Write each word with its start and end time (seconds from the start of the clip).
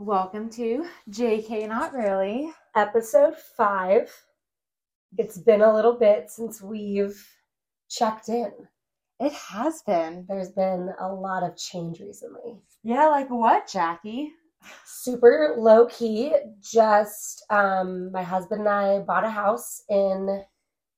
Welcome 0.00 0.48
to 0.52 0.86
JK 1.10 1.68
Not 1.68 1.92
Really. 1.92 2.50
episode 2.74 3.36
five. 3.36 4.10
It's 5.18 5.36
been 5.36 5.60
a 5.60 5.74
little 5.74 5.92
bit 5.98 6.30
since 6.30 6.62
we've 6.62 7.22
checked 7.90 8.30
in. 8.30 8.50
It 9.18 9.34
has 9.34 9.82
been. 9.82 10.24
There's 10.26 10.52
been 10.52 10.88
a 10.98 11.12
lot 11.12 11.42
of 11.42 11.54
change 11.58 12.00
recently. 12.00 12.62
Yeah, 12.82 13.08
like 13.08 13.28
what, 13.28 13.68
Jackie? 13.70 14.32
Super 14.86 15.54
low 15.58 15.84
key. 15.84 16.32
Just 16.62 17.44
um, 17.50 18.10
my 18.10 18.22
husband 18.22 18.60
and 18.62 18.70
I 18.70 19.00
bought 19.00 19.26
a 19.26 19.30
house 19.30 19.82
in 19.90 20.42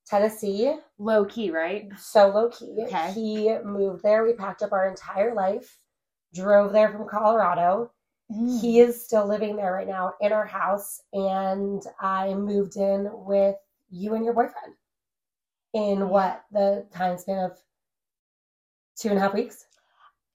Tennessee. 0.06 0.76
Low 0.98 1.24
key, 1.24 1.50
right? 1.50 1.88
So 1.98 2.28
low 2.28 2.50
key. 2.50 2.84
Okay. 2.86 3.10
He 3.14 3.52
moved 3.64 4.04
there. 4.04 4.24
We 4.24 4.34
packed 4.34 4.62
up 4.62 4.70
our 4.70 4.86
entire 4.88 5.34
life, 5.34 5.76
drove 6.32 6.72
there 6.72 6.92
from 6.92 7.08
Colorado. 7.08 7.90
Mm. 8.32 8.60
He 8.60 8.80
is 8.80 9.04
still 9.04 9.26
living 9.26 9.56
there 9.56 9.72
right 9.72 9.86
now 9.86 10.14
in 10.20 10.32
our 10.32 10.46
house, 10.46 11.02
and 11.12 11.82
I 12.00 12.34
moved 12.34 12.76
in 12.76 13.08
with 13.12 13.56
you 13.90 14.14
and 14.14 14.24
your 14.24 14.34
boyfriend 14.34 14.74
in 15.74 16.08
what 16.08 16.44
the 16.52 16.86
time 16.94 17.18
span 17.18 17.44
of 17.44 17.58
two 18.96 19.08
and 19.08 19.18
a 19.18 19.20
half 19.20 19.34
weeks. 19.34 19.66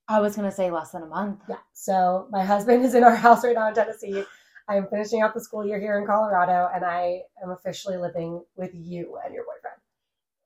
I 0.08 0.20
was 0.20 0.36
gonna 0.36 0.52
say 0.52 0.72
less 0.72 0.92
than 0.92 1.04
a 1.04 1.08
month. 1.08 1.42
Yeah. 1.50 1.58
So 1.74 2.28
my 2.32 2.44
husband 2.44 2.86
is 2.86 2.94
in 2.96 3.04
our 3.04 3.16
house 3.26 3.44
right 3.44 3.56
now 3.56 3.68
in 3.68 3.74
Tennessee. 3.74 4.24
I 4.70 4.76
am 4.76 4.88
finishing 4.88 5.22
out 5.22 5.34
the 5.34 5.42
school 5.42 5.66
year 5.66 5.80
here 5.80 5.98
in 5.98 6.06
Colorado, 6.06 6.70
and 6.74 6.84
I 6.84 7.22
am 7.42 7.52
officially 7.52 7.98
living 7.98 8.44
with 8.56 8.72
you 8.74 9.18
and 9.24 9.34
your 9.34 9.46
boyfriend. 9.46 9.78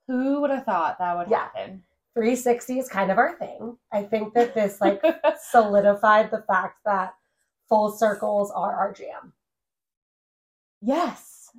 Who 0.07 0.41
would 0.41 0.51
have 0.51 0.65
thought 0.65 0.97
that 0.99 1.17
would 1.17 1.27
Yeah. 1.29 1.49
happen? 1.55 1.83
360 2.13 2.79
is 2.79 2.89
kind 2.89 3.09
of 3.09 3.17
our 3.17 3.37
thing. 3.37 3.77
I 3.91 4.03
think 4.03 4.33
that 4.33 4.53
this 4.53 4.81
like 4.81 5.01
solidified 5.41 6.29
the 6.29 6.43
fact 6.43 6.79
that 6.85 7.13
full 7.71 7.89
circles 7.89 8.51
are 8.51 8.73
our 8.75 8.93
jam. 8.93 9.33
yes. 10.81 11.49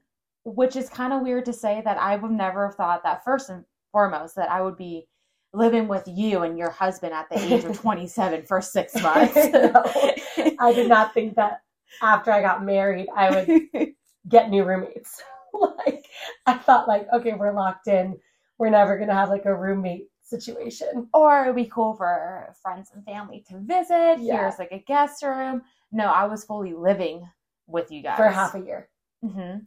Which 0.45 0.75
is 0.77 0.89
kind 0.89 1.13
of 1.13 1.23
weird 1.23 1.45
to 1.47 1.53
say 1.53 1.83
that 1.85 1.99
I 1.99 2.17
would 2.17 2.33
never 2.33 2.67
have 2.67 2.75
thought 2.75 3.05
that 3.05 3.25
first 3.25 3.49
and 3.49 3.65
foremost 3.93 4.35
that 4.37 4.51
I 4.51 4.61
would 4.61 4.77
be 4.77 5.07
living 5.55 5.87
with 5.87 6.03
you 6.09 6.43
and 6.43 6.59
your 6.59 6.71
husband 6.71 7.13
at 7.15 7.29
the 7.31 7.39
age 7.41 7.65
of 7.65 7.79
27 7.81 8.45
for 8.47 8.61
six 8.61 9.01
months. 9.01 9.33
I. 9.37 10.57
I 10.59 10.73
did 10.73 10.89
not 10.89 11.15
think 11.15 11.37
that 11.37 11.61
after 12.03 12.33
I 12.33 12.41
got 12.43 12.65
married, 12.65 13.07
I 13.15 13.31
would 13.31 13.93
get 14.29 14.51
new 14.51 14.65
roommates. 14.65 15.23
like 15.87 16.07
I 16.47 16.55
thought 16.55 16.89
like, 16.89 17.07
okay, 17.13 17.35
we're 17.35 17.53
locked 17.53 17.87
in. 17.87 18.19
We're 18.59 18.71
never 18.71 18.99
gonna 18.99 19.15
have 19.15 19.29
like 19.29 19.45
a 19.45 19.55
roommate 19.55 20.09
situation. 20.23 21.09
or 21.15 21.43
it'd 21.43 21.55
be 21.55 21.67
cool 21.67 21.95
for 21.95 22.53
friends 22.63 22.91
and 22.95 23.05
family 23.05 23.45
to 23.49 23.59
visit. 23.61 24.19
Yeah. 24.19 24.41
Here's 24.41 24.59
like 24.59 24.73
a 24.73 24.83
guest 24.89 25.23
room. 25.23 25.63
No, 25.93 26.07
I 26.07 26.25
was 26.27 26.45
fully 26.45 26.73
living 26.73 27.29
with 27.67 27.91
you 27.93 28.03
guys 28.03 28.17
For 28.17 28.29
half 28.29 28.55
a 28.55 28.61
year. 28.61 28.89
hmm 29.23 29.59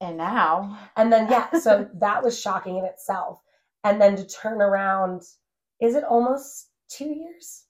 And 0.00 0.16
now, 0.16 0.78
And 0.96 1.12
then 1.12 1.28
yeah, 1.30 1.50
so 1.58 1.88
that 1.94 2.22
was 2.22 2.38
shocking 2.40 2.78
in 2.78 2.84
itself. 2.84 3.40
And 3.84 4.00
then 4.00 4.16
to 4.16 4.26
turn 4.26 4.60
around, 4.62 5.22
is 5.80 5.94
it 5.96 6.04
almost 6.04 6.68
two 6.88 7.06
years? 7.08 7.64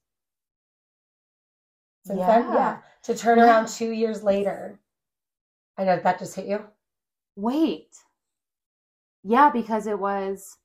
Since 2.05 2.21
then? 2.21 2.43
Yeah. 2.49 2.55
Yeah. 2.55 2.79
To 3.05 3.15
turn 3.17 3.39
Yeah. 3.39 3.45
around 3.47 3.69
two 3.69 3.91
years 3.93 4.23
later. 4.23 4.81
I 5.79 5.85
know 5.85 5.99
that 5.99 6.19
just 6.19 6.35
hit 6.37 6.47
you. 6.47 6.65
wait. 7.37 7.89
Yeah, 9.25 9.51
because 9.51 9.87
it 9.87 9.99
was 9.99 10.59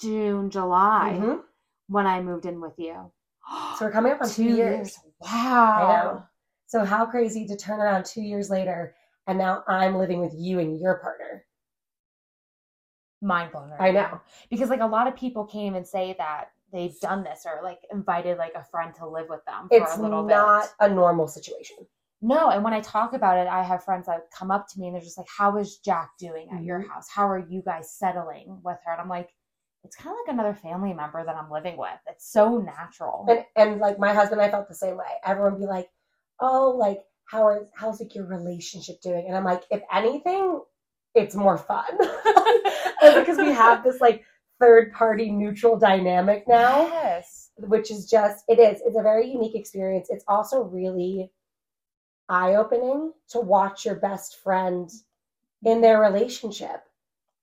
June, 0.00 0.50
July 0.50 1.16
Mhm. 1.18 1.44
when 1.86 2.06
I 2.06 2.20
moved 2.20 2.44
in 2.44 2.60
with 2.60 2.78
you. 2.78 3.12
So 3.78 3.86
we're 3.86 3.92
coming 3.92 4.12
up 4.12 4.20
on 4.22 4.28
two, 4.28 4.44
years. 4.44 4.98
Wow. 5.24 5.74
I 5.76 5.82
know. 5.82 6.22
So 6.66 6.84
how 6.84 7.06
crazy 7.06 7.46
to 7.46 7.56
turn 7.56 7.80
around 7.80 8.04
two 8.04 8.22
years 8.22 8.50
later 8.50 8.94
and 9.26 9.38
now 9.38 9.64
I'm 9.66 9.96
living 9.96 10.20
with 10.20 10.34
you 10.36 10.58
and 10.58 10.78
your 10.78 10.96
partner. 10.98 11.44
mind 13.22 13.50
blown 13.52 13.70
right 13.70 13.80
I 13.80 13.90
know. 13.90 14.00
now. 14.02 14.22
because 14.50 14.68
like 14.68 14.80
a 14.80 14.86
lot 14.86 15.06
of 15.06 15.16
people 15.16 15.46
came 15.46 15.74
and 15.74 15.86
say 15.86 16.14
that 16.18 16.48
they've 16.72 16.98
done 17.00 17.24
this 17.24 17.46
or 17.46 17.62
like 17.62 17.78
invited 17.90 18.36
like 18.36 18.52
a 18.54 18.64
friend 18.64 18.94
to 18.96 19.08
live 19.08 19.28
with 19.30 19.42
them 19.46 19.68
for 19.68 19.76
It's 19.78 19.96
a 19.96 20.02
little 20.02 20.22
not 20.24 20.64
bit. 20.64 20.70
a 20.80 20.88
normal 20.94 21.26
situation. 21.26 21.76
No, 22.20 22.50
and 22.50 22.62
when 22.62 22.74
I 22.74 22.80
talk 22.80 23.14
about 23.14 23.38
it, 23.38 23.46
I 23.48 23.62
have 23.62 23.84
friends 23.84 24.06
that 24.06 24.30
come 24.30 24.50
up 24.50 24.66
to 24.68 24.78
me 24.80 24.86
and 24.88 24.94
they're 24.94 25.02
just 25.02 25.16
like, 25.18 25.28
"How 25.28 25.56
is 25.56 25.80
Jacq 25.86 26.08
doing 26.18 26.50
at 26.52 26.62
your 26.64 26.80
Mhm. 26.80 26.88
house? 26.88 27.08
How 27.08 27.26
are 27.28 27.38
you 27.38 27.62
guys 27.62 27.90
settling 27.92 28.60
with 28.62 28.78
her?" 28.84 28.92
And 28.92 29.00
I'm 29.00 29.08
like, 29.08 29.34
"It's 29.84 29.96
kind 29.96 30.14
of 30.14 30.18
like 30.26 30.34
another 30.34 30.54
family 30.54 30.92
member 30.94 31.24
that 31.24 31.36
I'm 31.36 31.50
living 31.50 31.76
with. 31.76 31.98
It's 32.08 32.30
so 32.30 32.58
natural." 32.58 33.26
And 33.28 33.44
and 33.56 33.80
like 33.80 33.98
my 33.98 34.12
husband 34.14 34.40
and 34.40 34.48
I 34.48 34.50
felt 34.50 34.68
the 34.68 34.74
same 34.74 34.96
way. 34.96 35.04
Everyone 35.24 35.52
would 35.54 35.60
be 35.60 35.66
like, 35.66 35.90
"Oh, 36.40 36.70
like 36.78 37.00
how 37.26 37.46
are 37.46 37.66
how's 37.74 38.00
like 38.00 38.14
your 38.14 38.26
relationship 38.26 39.00
doing?" 39.00 39.26
And 39.26 39.36
I'm 39.36 39.44
like, 39.44 39.64
if 39.70 39.82
anything, 39.92 40.60
it's 41.14 41.34
more 41.34 41.58
fun 41.58 41.86
because 43.00 43.38
we 43.38 43.52
have 43.52 43.84
this 43.84 44.00
like 44.00 44.24
third 44.60 44.92
party 44.92 45.30
neutral 45.30 45.78
dynamic 45.78 46.46
now, 46.48 46.86
Yes. 46.86 47.50
which 47.58 47.90
is 47.90 48.08
just 48.08 48.44
it 48.48 48.58
is 48.58 48.80
it's 48.84 48.96
a 48.96 49.02
very 49.02 49.30
unique 49.30 49.54
experience. 49.54 50.08
It's 50.10 50.24
also 50.28 50.62
really 50.62 51.30
eye 52.28 52.54
opening 52.54 53.12
to 53.28 53.40
watch 53.40 53.84
your 53.84 53.96
best 53.96 54.38
friend 54.42 54.90
in 55.64 55.80
their 55.80 56.00
relationship 56.00 56.82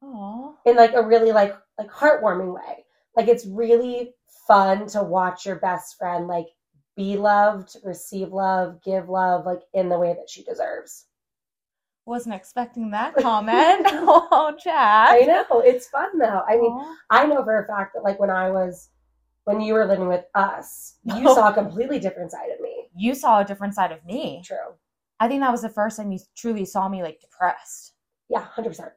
Aw. 0.04 0.54
in 0.66 0.76
like 0.76 0.94
a 0.94 1.06
really 1.06 1.32
like 1.32 1.56
like 1.78 1.90
heartwarming 1.90 2.54
way. 2.54 2.86
Like 3.16 3.28
it's 3.28 3.46
really 3.46 4.14
fun 4.48 4.88
to 4.88 5.04
watch 5.04 5.46
your 5.46 5.58
best 5.58 5.98
friend 5.98 6.28
like 6.28 6.48
be 6.96 7.18
loved, 7.18 7.78
receive 7.84 8.30
love, 8.34 8.82
give 8.84 9.10
love 9.10 9.46
like 9.46 9.62
in 9.74 9.90
the 9.90 9.98
way 9.98 10.14
that 10.14 10.30
she 10.30 10.44
deserves. 10.44 11.06
Wasn't 12.06 12.34
expecting 12.36 12.92
that 12.92 13.16
comment. 13.22 13.86
oh, 13.88 14.54
Jacq. 14.66 15.08
I 15.08 15.20
know 15.28 15.62
it's 15.62 15.88
fun 15.88 16.18
though. 16.18 16.42
I 16.48 16.56
mean, 16.58 16.72
Aw. 16.72 16.96
I 17.10 17.26
know 17.28 17.44
for 17.44 17.64
a 17.64 17.68
fact 17.68 17.94
that 17.94 18.04
like 18.04 18.20
when 18.20 18.30
I 18.32 18.50
was 18.50 18.90
when 19.46 19.62
you 19.62 19.74
were 19.74 19.86
living 19.86 20.08
with 20.08 20.26
us, 20.36 20.98
you 21.04 21.24
saw 21.36 21.50
a 21.50 21.54
completely 21.54 22.00
different 22.00 22.32
side 22.32 22.50
of 22.54 22.60
me. 22.62 22.88
you 22.96 23.14
saw 23.16 23.40
a 23.42 23.46
different 23.46 23.74
side 23.76 23.92
of 23.92 24.04
me. 24.06 24.42
True. 24.46 24.58
I 25.20 25.28
think 25.28 25.42
that 25.42 25.52
was 25.52 25.62
the 25.62 25.70
first 25.70 25.98
time 25.98 26.12
you 26.12 26.20
truly 26.36 26.66
saw 26.66 26.90
me 26.90 27.04
like 27.04 27.20
depressed. 27.22 27.94
Yeah, 28.30 28.42
hundred 28.44 28.70
percent. 28.70 28.92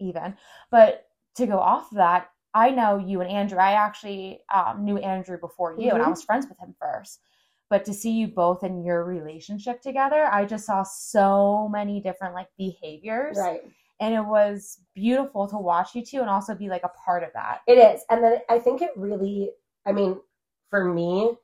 Even. 0.00 0.36
But 0.70 1.06
to 1.36 1.46
go 1.46 1.58
off 1.58 1.90
of 1.92 1.98
that, 1.98 2.30
I 2.54 2.70
know 2.70 2.98
you 2.98 3.20
and 3.20 3.30
Andrew. 3.30 3.58
I 3.58 3.72
actually 3.72 4.40
um, 4.52 4.84
knew 4.84 4.98
Andrew 4.98 5.38
before 5.38 5.74
you, 5.78 5.90
and 5.90 6.02
I 6.02 6.06
Mhm. 6.06 6.10
was 6.10 6.22
friends 6.24 6.48
with 6.48 6.58
him 6.58 6.74
first. 6.80 7.20
But 7.68 7.84
to 7.84 7.94
see 7.94 8.10
you 8.10 8.26
both 8.26 8.64
in 8.64 8.82
your 8.82 9.04
relationship 9.04 9.80
together, 9.80 10.24
I 10.26 10.44
just 10.44 10.66
saw 10.66 10.82
so 10.82 11.68
many 11.68 12.00
different 12.00 12.34
like 12.34 12.48
behaviors, 12.58 13.38
Right. 13.38 13.62
and 14.00 14.12
it 14.12 14.24
was 14.24 14.80
beautiful 14.94 15.46
to 15.48 15.56
watch 15.56 15.94
you 15.94 16.04
two 16.04 16.20
and 16.20 16.28
also 16.28 16.56
be 16.56 16.68
like 16.68 16.82
a 16.82 16.88
part 17.04 17.22
of 17.22 17.32
that. 17.34 17.60
It 17.68 17.78
is. 17.78 18.04
And 18.10 18.24
then 18.24 18.38
I 18.48 18.58
think 18.58 18.82
it 18.82 18.90
really, 18.96 19.52
I 19.86 19.92
mean, 19.92 20.20
for 20.70 20.84
me, 20.84 21.36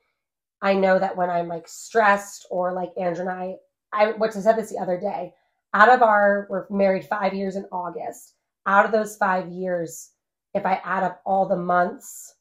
I 0.61 0.73
know 0.73 0.99
that 0.99 1.15
when 1.15 1.29
I'm 1.29 1.47
like 1.47 1.67
stressed 1.67 2.47
or 2.51 2.73
like 2.73 2.91
Andrew 2.97 3.21
and 3.21 3.29
I, 3.29 3.57
I 3.93 4.11
what 4.13 4.35
I 4.35 4.39
said 4.41 4.57
this 4.57 4.71
the 4.71 4.79
other 4.79 4.99
day, 4.99 5.33
out 5.73 5.87
of 5.87 6.01
our, 6.01 6.47
we're 6.49 6.65
married 6.69 7.05
five 7.05 7.33
years 7.33 7.55
in 7.55 7.65
August. 7.71 8.33
Out 8.67 8.85
of 8.85 8.91
those 8.91 9.15
five 9.15 9.47
years, 9.47 10.11
if 10.53 10.65
I 10.65 10.81
add 10.83 11.03
up 11.03 11.21
all 11.25 11.47
the 11.47 11.55
months, 11.55 12.35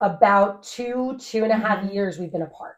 about 0.00 0.62
two, 0.62 1.16
two 1.18 1.42
and 1.42 1.52
a 1.52 1.56
half 1.56 1.84
Mhm. 1.84 1.94
years 1.94 2.18
we've 2.18 2.30
been 2.32 2.42
apart. 2.42 2.76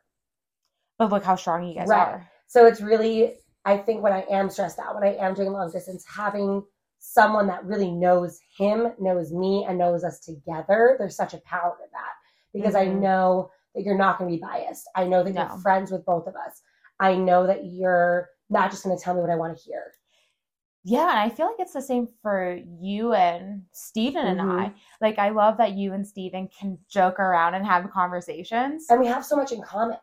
But 0.99 1.11
look 1.11 1.25
how 1.25 1.35
strong 1.35 1.65
you 1.65 1.75
guys 1.75 1.89
Right. 1.89 2.07
are. 2.09 2.31
So 2.47 2.67
it's 2.67 2.81
really, 2.81 3.41
I 3.65 3.77
think 3.79 4.03
when 4.03 4.13
I 4.13 4.23
am 4.31 4.51
stressed 4.51 4.79
out, 4.79 4.95
when 4.95 5.05
I 5.05 5.15
am 5.17 5.35
doing 5.35 5.53
long 5.53 5.71
distance, 5.71 6.05
having 6.07 6.65
someone 7.01 7.47
that 7.49 7.65
really 7.65 7.91
knows 7.91 8.41
him, 8.57 8.95
knows 8.99 9.33
me, 9.33 9.65
and 9.65 9.79
knows 9.79 10.05
us 10.05 10.21
together, 10.21 10.97
there's 10.99 11.17
such 11.17 11.35
a 11.35 11.39
power 11.39 11.77
to 11.77 11.91
that 11.93 12.15
because 12.53 12.75
I 12.75 12.87
Mhm. 12.87 13.01
know 13.01 13.51
that 13.75 13.83
you're 13.83 13.99
not 13.99 14.19
going 14.19 14.31
to 14.31 14.37
be 14.37 14.41
biased. 14.41 14.89
I 14.95 15.05
know 15.05 15.23
that 15.23 15.33
No. 15.33 15.43
you're 15.47 15.59
friends 15.59 15.91
with 15.91 16.05
both 16.05 16.27
of 16.27 16.37
us. 16.37 16.63
I 17.01 17.17
know 17.17 17.47
that 17.47 17.65
you're 17.67 18.31
not 18.49 18.71
just 18.71 18.85
going 18.85 18.97
to 18.97 19.03
tell 19.03 19.15
me 19.15 19.21
what 19.21 19.31
I 19.31 19.37
want 19.37 19.57
to 19.57 19.63
hear. 19.63 19.93
Yeah, 20.85 21.11
and 21.11 21.19
I 21.19 21.29
feel 21.29 21.47
like 21.47 21.57
it's 21.59 21.73
the 21.73 21.83
same 21.83 22.09
for 22.23 22.59
you 22.81 23.13
and 23.13 23.63
Stephen 23.73 24.27
and 24.27 24.41
Mhm. 24.41 24.61
I. 24.61 24.75
Like 25.01 25.19
I 25.19 25.31
love 25.31 25.59
that 25.59 25.73
you 25.73 25.93
and 25.93 26.07
Stephen 26.07 26.49
can 26.49 26.79
joke 26.89 27.19
around 27.19 27.55
and 27.55 27.67
have 27.67 27.91
conversations. 27.91 28.87
And 28.89 29.01
we 29.01 29.07
have 29.07 29.25
so 29.25 29.37
much 29.37 29.53
in 29.53 29.61
common. 29.61 29.99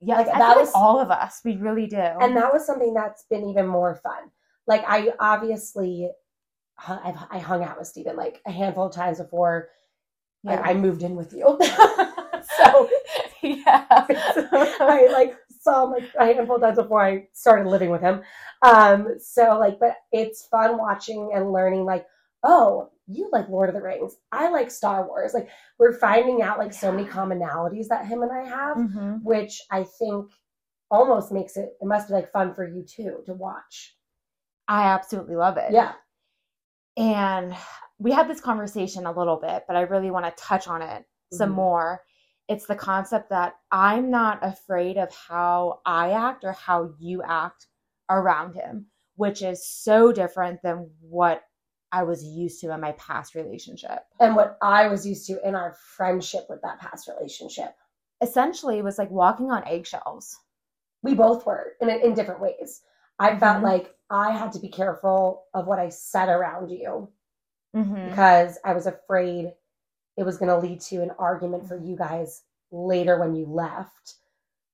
Yeah, 0.00 0.16
Like, 0.16 0.28
I 0.28 0.38
that 0.38 0.52
feel 0.54 0.60
was- 0.62 0.74
like 0.74 0.82
all 0.82 0.98
of 0.98 1.10
us. 1.10 1.40
We 1.44 1.56
really 1.56 1.86
do. 1.86 1.96
And 1.96 2.36
that 2.36 2.52
was 2.52 2.66
something 2.66 2.92
that's 2.94 3.24
been 3.24 3.44
even 3.48 3.66
more 3.66 3.94
fun. 3.96 4.30
Like 4.66 4.84
I 4.86 5.12
obviously, 5.20 6.10
I've, 6.86 7.16
I 7.30 7.38
hung 7.38 7.62
out 7.64 7.78
with 7.78 7.86
Stephen 7.88 8.16
like 8.16 8.40
a 8.46 8.50
handful 8.50 8.86
of 8.86 8.92
times 8.94 9.18
before 9.18 9.68
yeah. 10.42 10.60
I, 10.64 10.70
I 10.70 10.74
moved 10.74 11.02
in 11.02 11.16
with 11.16 11.32
you. 11.32 11.44
so 12.56 12.88
yeah. 13.42 13.86
I 13.90 15.08
like 15.12 15.36
saw 15.70 15.84
him 15.84 15.90
like 15.92 16.10
a 16.18 16.24
handful 16.34 16.56
of 16.56 16.62
times 16.62 16.76
before 16.78 17.04
I 17.04 17.28
started 17.32 17.68
living 17.68 17.90
with 17.90 18.00
him. 18.00 18.22
Um, 18.62 19.16
so 19.18 19.58
like, 19.58 19.78
but 19.80 19.94
it's 20.12 20.46
fun 20.46 20.78
watching 20.78 21.32
and 21.34 21.52
learning 21.52 21.84
like, 21.84 22.06
oh, 22.42 22.90
you 23.06 23.28
like 23.32 23.48
Lord 23.48 23.68
of 23.68 23.74
the 23.74 23.82
Rings. 23.82 24.16
I 24.32 24.50
like 24.50 24.70
Star 24.70 25.06
Wars. 25.06 25.34
Like 25.34 25.48
we're 25.78 25.98
finding 25.98 26.42
out 26.42 26.58
like 26.58 26.72
so 26.72 26.90
many 26.92 27.06
commonalities 27.08 27.88
that 27.88 28.06
him 28.06 28.22
and 28.22 28.32
I 28.32 28.44
have, 28.46 28.76
Mhm. 28.76 29.22
which 29.22 29.60
I 29.70 29.84
think 29.84 30.30
almost 30.90 31.30
makes 31.32 31.56
it 31.56 31.70
it 31.80 31.86
must 31.86 32.08
be 32.08 32.14
like 32.14 32.32
fun 32.32 32.54
for 32.54 32.66
you 32.66 32.82
too 32.84 33.22
to 33.26 33.34
watch. 33.34 33.96
I 34.68 34.84
absolutely 34.84 35.36
love 35.36 35.56
it. 35.56 35.72
Yeah. 35.72 35.92
And 36.96 37.54
we 37.98 38.12
had 38.12 38.28
this 38.28 38.40
conversation 38.40 39.06
a 39.06 39.12
little 39.12 39.36
bit, 39.36 39.64
but 39.66 39.76
I 39.76 39.82
really 39.82 40.10
want 40.10 40.24
to 40.26 40.42
touch 40.42 40.68
on 40.68 40.82
it 40.82 41.04
some 41.32 41.50
Mhm. 41.50 41.54
more. 41.56 42.02
It's 42.50 42.66
the 42.66 42.74
concept 42.74 43.30
that 43.30 43.54
I'm 43.70 44.10
not 44.10 44.44
afraid 44.44 44.98
of 44.98 45.14
how 45.14 45.80
I 45.86 46.10
act 46.10 46.44
or 46.44 46.52
how 46.52 46.90
you 46.98 47.22
act 47.22 47.68
around 48.10 48.54
him, 48.54 48.86
which 49.14 49.40
is 49.40 49.64
so 49.64 50.12
different 50.12 50.60
than 50.62 50.90
what 51.00 51.44
I 51.92 52.02
was 52.02 52.24
used 52.24 52.60
to 52.60 52.72
in 52.74 52.80
my 52.80 52.92
past 52.92 53.36
relationship. 53.36 54.00
And 54.18 54.34
what 54.34 54.58
I 54.60 54.88
was 54.88 55.06
used 55.06 55.26
to 55.28 55.46
in 55.48 55.54
our 55.54 55.74
friendship 55.96 56.46
with 56.48 56.60
that 56.62 56.80
past 56.80 57.08
relationship. 57.08 57.74
Essentially, 58.20 58.78
it 58.78 58.84
was 58.84 58.98
like 58.98 59.10
walking 59.10 59.52
on 59.52 59.66
eggshells. 59.66 60.36
We 61.02 61.14
both 61.14 61.46
were 61.46 61.74
in 61.80 61.88
in 61.88 62.14
different 62.14 62.40
ways. 62.40 62.82
I 63.18 63.38
felt 63.38 63.58
Mhm. 63.58 63.62
like 63.62 63.94
I 64.10 64.32
had 64.32 64.52
to 64.52 64.58
be 64.58 64.68
careful 64.68 65.46
of 65.54 65.66
what 65.68 65.78
I 65.78 65.88
said 65.90 66.28
around 66.28 66.70
you 66.70 67.12
Mm-hmm. 67.76 68.08
because 68.08 68.58
I 68.64 68.72
was 68.72 68.86
afraid 68.86 69.52
it 70.16 70.24
was 70.24 70.38
going 70.38 70.48
to 70.50 70.58
lead 70.58 70.80
to 70.82 71.02
an 71.02 71.12
argument 71.18 71.66
for 71.68 71.76
you 71.78 71.96
guys 71.96 72.42
later 72.70 73.18
when 73.18 73.34
you 73.34 73.46
left. 73.46 74.16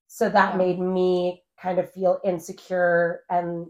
So 0.07 0.29
that 0.29 0.53
Yeah. 0.53 0.57
made 0.57 0.79
me 0.79 1.43
kind 1.61 1.79
of 1.79 1.91
feel 1.91 2.19
insecure 2.23 3.23
and 3.29 3.67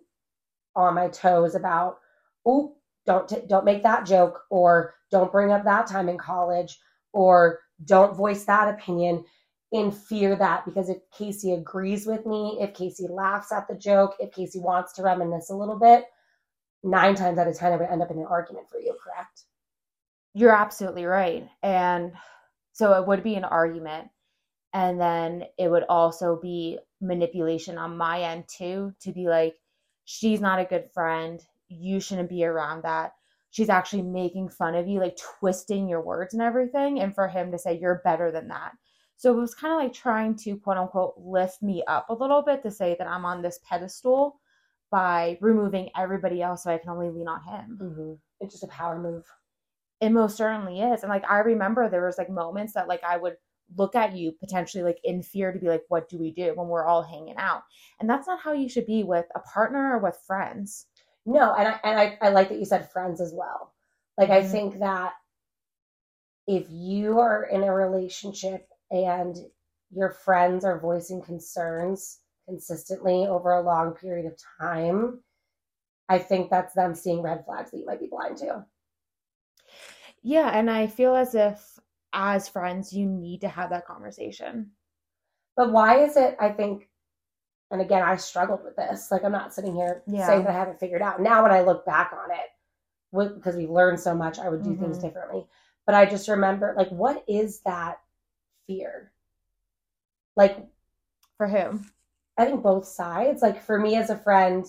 on 0.76 0.96
my 0.96 1.10
toes 1.10 1.56
about, 1.56 2.00
oh, 2.46 2.76
don't 3.06 3.28
t- 3.30 3.44
don't 3.48 3.66
make 3.66 3.84
that 3.84 4.06
joke 4.06 4.42
or 4.50 4.96
don't 5.12 5.32
bring 5.32 5.52
up 5.52 5.64
that 5.66 5.88
time 5.88 6.10
in 6.10 6.18
college 6.18 6.80
or 7.14 7.62
don't 7.86 8.16
voice 8.16 8.46
that 8.46 8.74
opinion 8.74 9.26
in 9.74 9.92
fear 9.92 10.36
that 10.36 10.66
because 10.66 10.90
if 10.90 11.00
Kacy 11.12 11.58
agrees 11.58 12.06
with 12.08 12.26
me, 12.26 12.58
if 12.62 12.74
Kacy 12.74 13.10
laughs 13.10 13.52
at 13.52 13.68
the 13.68 13.76
joke, 13.76 14.16
if 14.20 14.32
Kacy 14.32 14.62
wants 14.62 14.94
to 14.94 15.04
reminisce 15.04 15.50
a 15.50 15.56
little 15.56 15.80
bit, 15.80 16.06
nine 16.84 17.16
times 17.16 17.40
out 17.40 17.48
of 17.50 17.58
ten, 17.58 17.74
I 17.74 17.78
would 17.78 17.90
end 17.90 18.04
up 18.04 18.12
in 18.12 18.20
an 18.20 18.28
argument 18.28 18.70
for 18.70 18.80
you, 18.80 18.96
correct? 19.04 19.46
You're 20.38 20.54
absolutely 20.56 21.06
right. 21.06 21.50
And 21.64 22.14
so 22.72 22.94
it 22.94 23.08
would 23.08 23.24
be 23.24 23.34
an 23.34 23.44
argument. 23.44 24.10
And 24.72 25.02
then 25.02 25.46
it 25.58 25.68
would 25.68 25.86
also 25.90 26.40
be 26.40 26.78
manipulation 27.02 27.80
on 27.80 27.98
my 27.98 28.22
end 28.22 28.44
too, 28.48 28.94
to 29.02 29.12
be 29.12 29.28
like, 29.28 29.56
she's 30.06 30.40
not 30.40 30.60
a 30.60 30.66
good 30.66 30.92
friend. 30.94 31.42
You 31.70 32.00
shouldn't 32.00 32.30
be 32.30 32.46
around 32.46 32.84
that. 32.84 33.14
She's 33.50 33.70
actually 33.70 34.04
making 34.04 34.50
fun 34.50 34.76
of 34.76 34.88
you, 34.88 35.00
like 35.00 35.18
twisting 35.40 35.90
your 35.90 36.02
words 36.02 36.36
and 36.36 36.44
everything. 36.44 37.00
And 37.00 37.16
for 37.16 37.28
him 37.28 37.52
to 37.52 37.58
say, 37.58 37.80
you're 37.80 38.04
better 38.04 38.32
than 38.32 38.48
that. 38.50 38.74
So 39.16 39.36
it 39.36 39.42
was 39.42 39.56
kind 39.56 39.74
of 39.74 39.80
like 39.80 39.94
trying 39.94 40.36
to 40.36 40.58
quote 40.58 40.78
unquote 40.78 41.16
lift 41.18 41.64
me 41.64 41.84
up 41.88 42.12
a 42.12 42.14
little 42.14 42.44
bit 42.44 42.62
to 42.62 42.70
say 42.70 42.96
that 43.00 43.08
I'm 43.08 43.26
on 43.26 43.42
this 43.42 43.60
pedestal 43.68 44.40
by 44.92 45.40
removing 45.42 45.90
everybody 45.98 46.44
else 46.44 46.64
so 46.64 46.70
I 46.70 46.78
can 46.78 46.92
only 46.92 47.10
lean 47.10 47.28
on 47.28 47.42
him 47.42 47.80
Mm-hmm. 47.82 48.14
It's 48.40 48.54
just 48.54 48.64
a 48.64 48.68
power 48.68 49.00
move. 49.00 49.26
It 50.02 50.10
most 50.12 50.38
certainly 50.38 50.82
is 50.82 51.02
and 51.04 51.10
like 51.10 51.24
i 51.30 51.40
remember 51.40 51.90
there 51.90 52.06
was 52.06 52.18
like 52.18 52.30
moments 52.30 52.74
that 52.74 52.88
like 52.88 53.04
i 53.04 53.18
would 53.18 53.36
look 53.78 53.96
at 53.96 54.16
you 54.16 54.32
potentially 54.40 54.84
like 54.84 55.00
in 55.04 55.22
fear 55.22 55.52
to 55.52 55.60
be 55.60 55.68
like 55.68 55.84
what 55.90 56.08
do 56.10 56.18
we 56.18 56.32
do 56.32 56.54
when 56.56 56.68
we're 56.68 56.86
all 56.86 57.04
hanging 57.04 57.36
out 57.38 57.64
and 58.00 58.10
that's 58.10 58.28
not 58.28 58.40
how 58.40 58.54
you 58.54 58.70
should 58.70 58.86
be 58.86 59.04
with 59.04 59.26
a 59.36 59.40
partner 59.42 59.94
or 59.96 60.00
with 60.00 60.18
friends 60.26 60.88
No, 61.28 61.54
and 61.54 61.68
I 61.68 61.80
and 61.84 62.00
I, 62.00 62.18
I 62.22 62.30
like 62.30 62.50
that 62.50 62.58
you 62.58 62.66
said 62.66 62.90
friends 62.92 63.22
as 63.22 63.32
well. 63.34 63.76
Like 64.18 64.30
I 64.32 64.42
Mhm. 64.42 64.52
think 64.52 64.80
that 64.80 65.14
if 66.48 66.66
you 66.70 67.20
are 67.20 67.44
in 67.44 67.64
a 67.64 67.74
relationship 67.74 68.70
and 68.90 69.36
your 69.92 70.10
friends 70.10 70.66
are 70.66 70.80
voicing 70.80 71.22
concerns 71.22 72.20
consistently 72.48 73.28
over 73.28 73.52
a 73.52 73.62
long 73.62 73.94
period 73.94 74.26
of 74.26 74.38
time, 74.60 75.24
I 76.10 76.20
think 76.20 76.50
that's 76.52 76.76
them 76.76 76.96
seeing 76.96 77.22
red 77.24 77.46
flags 77.46 77.72
that 77.72 77.80
you 77.80 77.86
might 77.86 78.00
be 78.02 78.08
blind 78.08 78.38
to. 78.40 78.66
Yeah 80.32 80.50
and 80.58 80.70
i 80.70 80.88
feel 80.88 81.16
as 81.16 81.34
if 81.36 81.80
as 82.14 82.48
friends 82.48 82.94
you 82.94 83.06
need 83.06 83.42
to 83.42 83.48
have 83.48 83.70
that 83.70 83.86
conversation 83.86 84.72
But 85.56 85.72
why 85.72 86.00
is 86.04 86.16
it, 86.18 86.38
I 86.40 86.50
think, 86.52 86.90
and 87.72 87.82
again, 87.82 88.04
I 88.04 88.18
struggled 88.18 88.64
with 88.64 88.76
this. 88.76 89.12
Like, 89.12 89.24
I'm 89.24 89.32
not 89.32 89.54
sitting 89.54 89.76
here 89.76 90.04
Yeah. 90.08 90.26
saying 90.28 90.44
that 90.46 90.56
I 90.56 90.60
haven't 90.60 90.80
figured 90.80 91.02
out. 91.02 91.22
Now, 91.22 91.44
when 91.44 91.52
I 91.52 91.62
look 91.62 91.86
back 91.86 92.14
on 92.14 92.32
it, 92.32 93.36
because 93.36 93.56
we've 93.56 93.70
learned 93.70 94.00
so 94.00 94.16
much, 94.16 94.40
I 94.40 94.50
would 94.50 94.64
do 94.64 94.76
things 94.76 94.98
Mhm. 94.98 95.02
differently. 95.02 95.48
But 95.86 95.96
I 95.96 96.06
just 96.06 96.28
remember, 96.30 96.74
like, 96.78 96.90
what 96.90 97.24
is 97.28 97.62
that 97.62 98.02
fear? 98.68 99.12
Like, 100.38 100.68
for 101.38 101.48
whom 101.48 101.92
I 102.38 102.46
think 102.46 102.64
both 102.64 102.86
sides. 102.86 103.42
Like, 103.42 103.62
for 103.62 103.80
me 103.80 103.96
as 103.96 104.10
a 104.10 104.18
friend, 104.18 104.66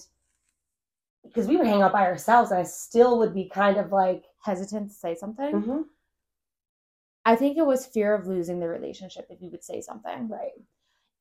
because 1.29 1.47
we 1.49 1.57
would 1.57 1.67
hang 1.67 1.83
out 1.83 1.93
by 1.93 2.07
ourselves, 2.07 2.51
and 2.51 2.61
I 2.61 2.65
still 2.65 3.19
would 3.19 3.35
be 3.35 3.49
kind 3.49 3.77
of 3.79 3.93
like, 3.93 4.25
hesitant 4.43 4.89
to 4.91 4.95
say 4.95 5.15
something 5.15 5.53
mhm, 5.53 5.85
i 7.25 7.37
think 7.37 7.57
it 7.59 7.67
was 7.67 7.87
fear 7.87 8.15
of 8.15 8.27
losing 8.27 8.61
the 8.61 8.69
relationship 8.69 9.27
if 9.31 9.41
you 9.43 9.51
would 9.51 9.65
say 9.65 9.81
something 9.81 10.29
right. 10.29 10.53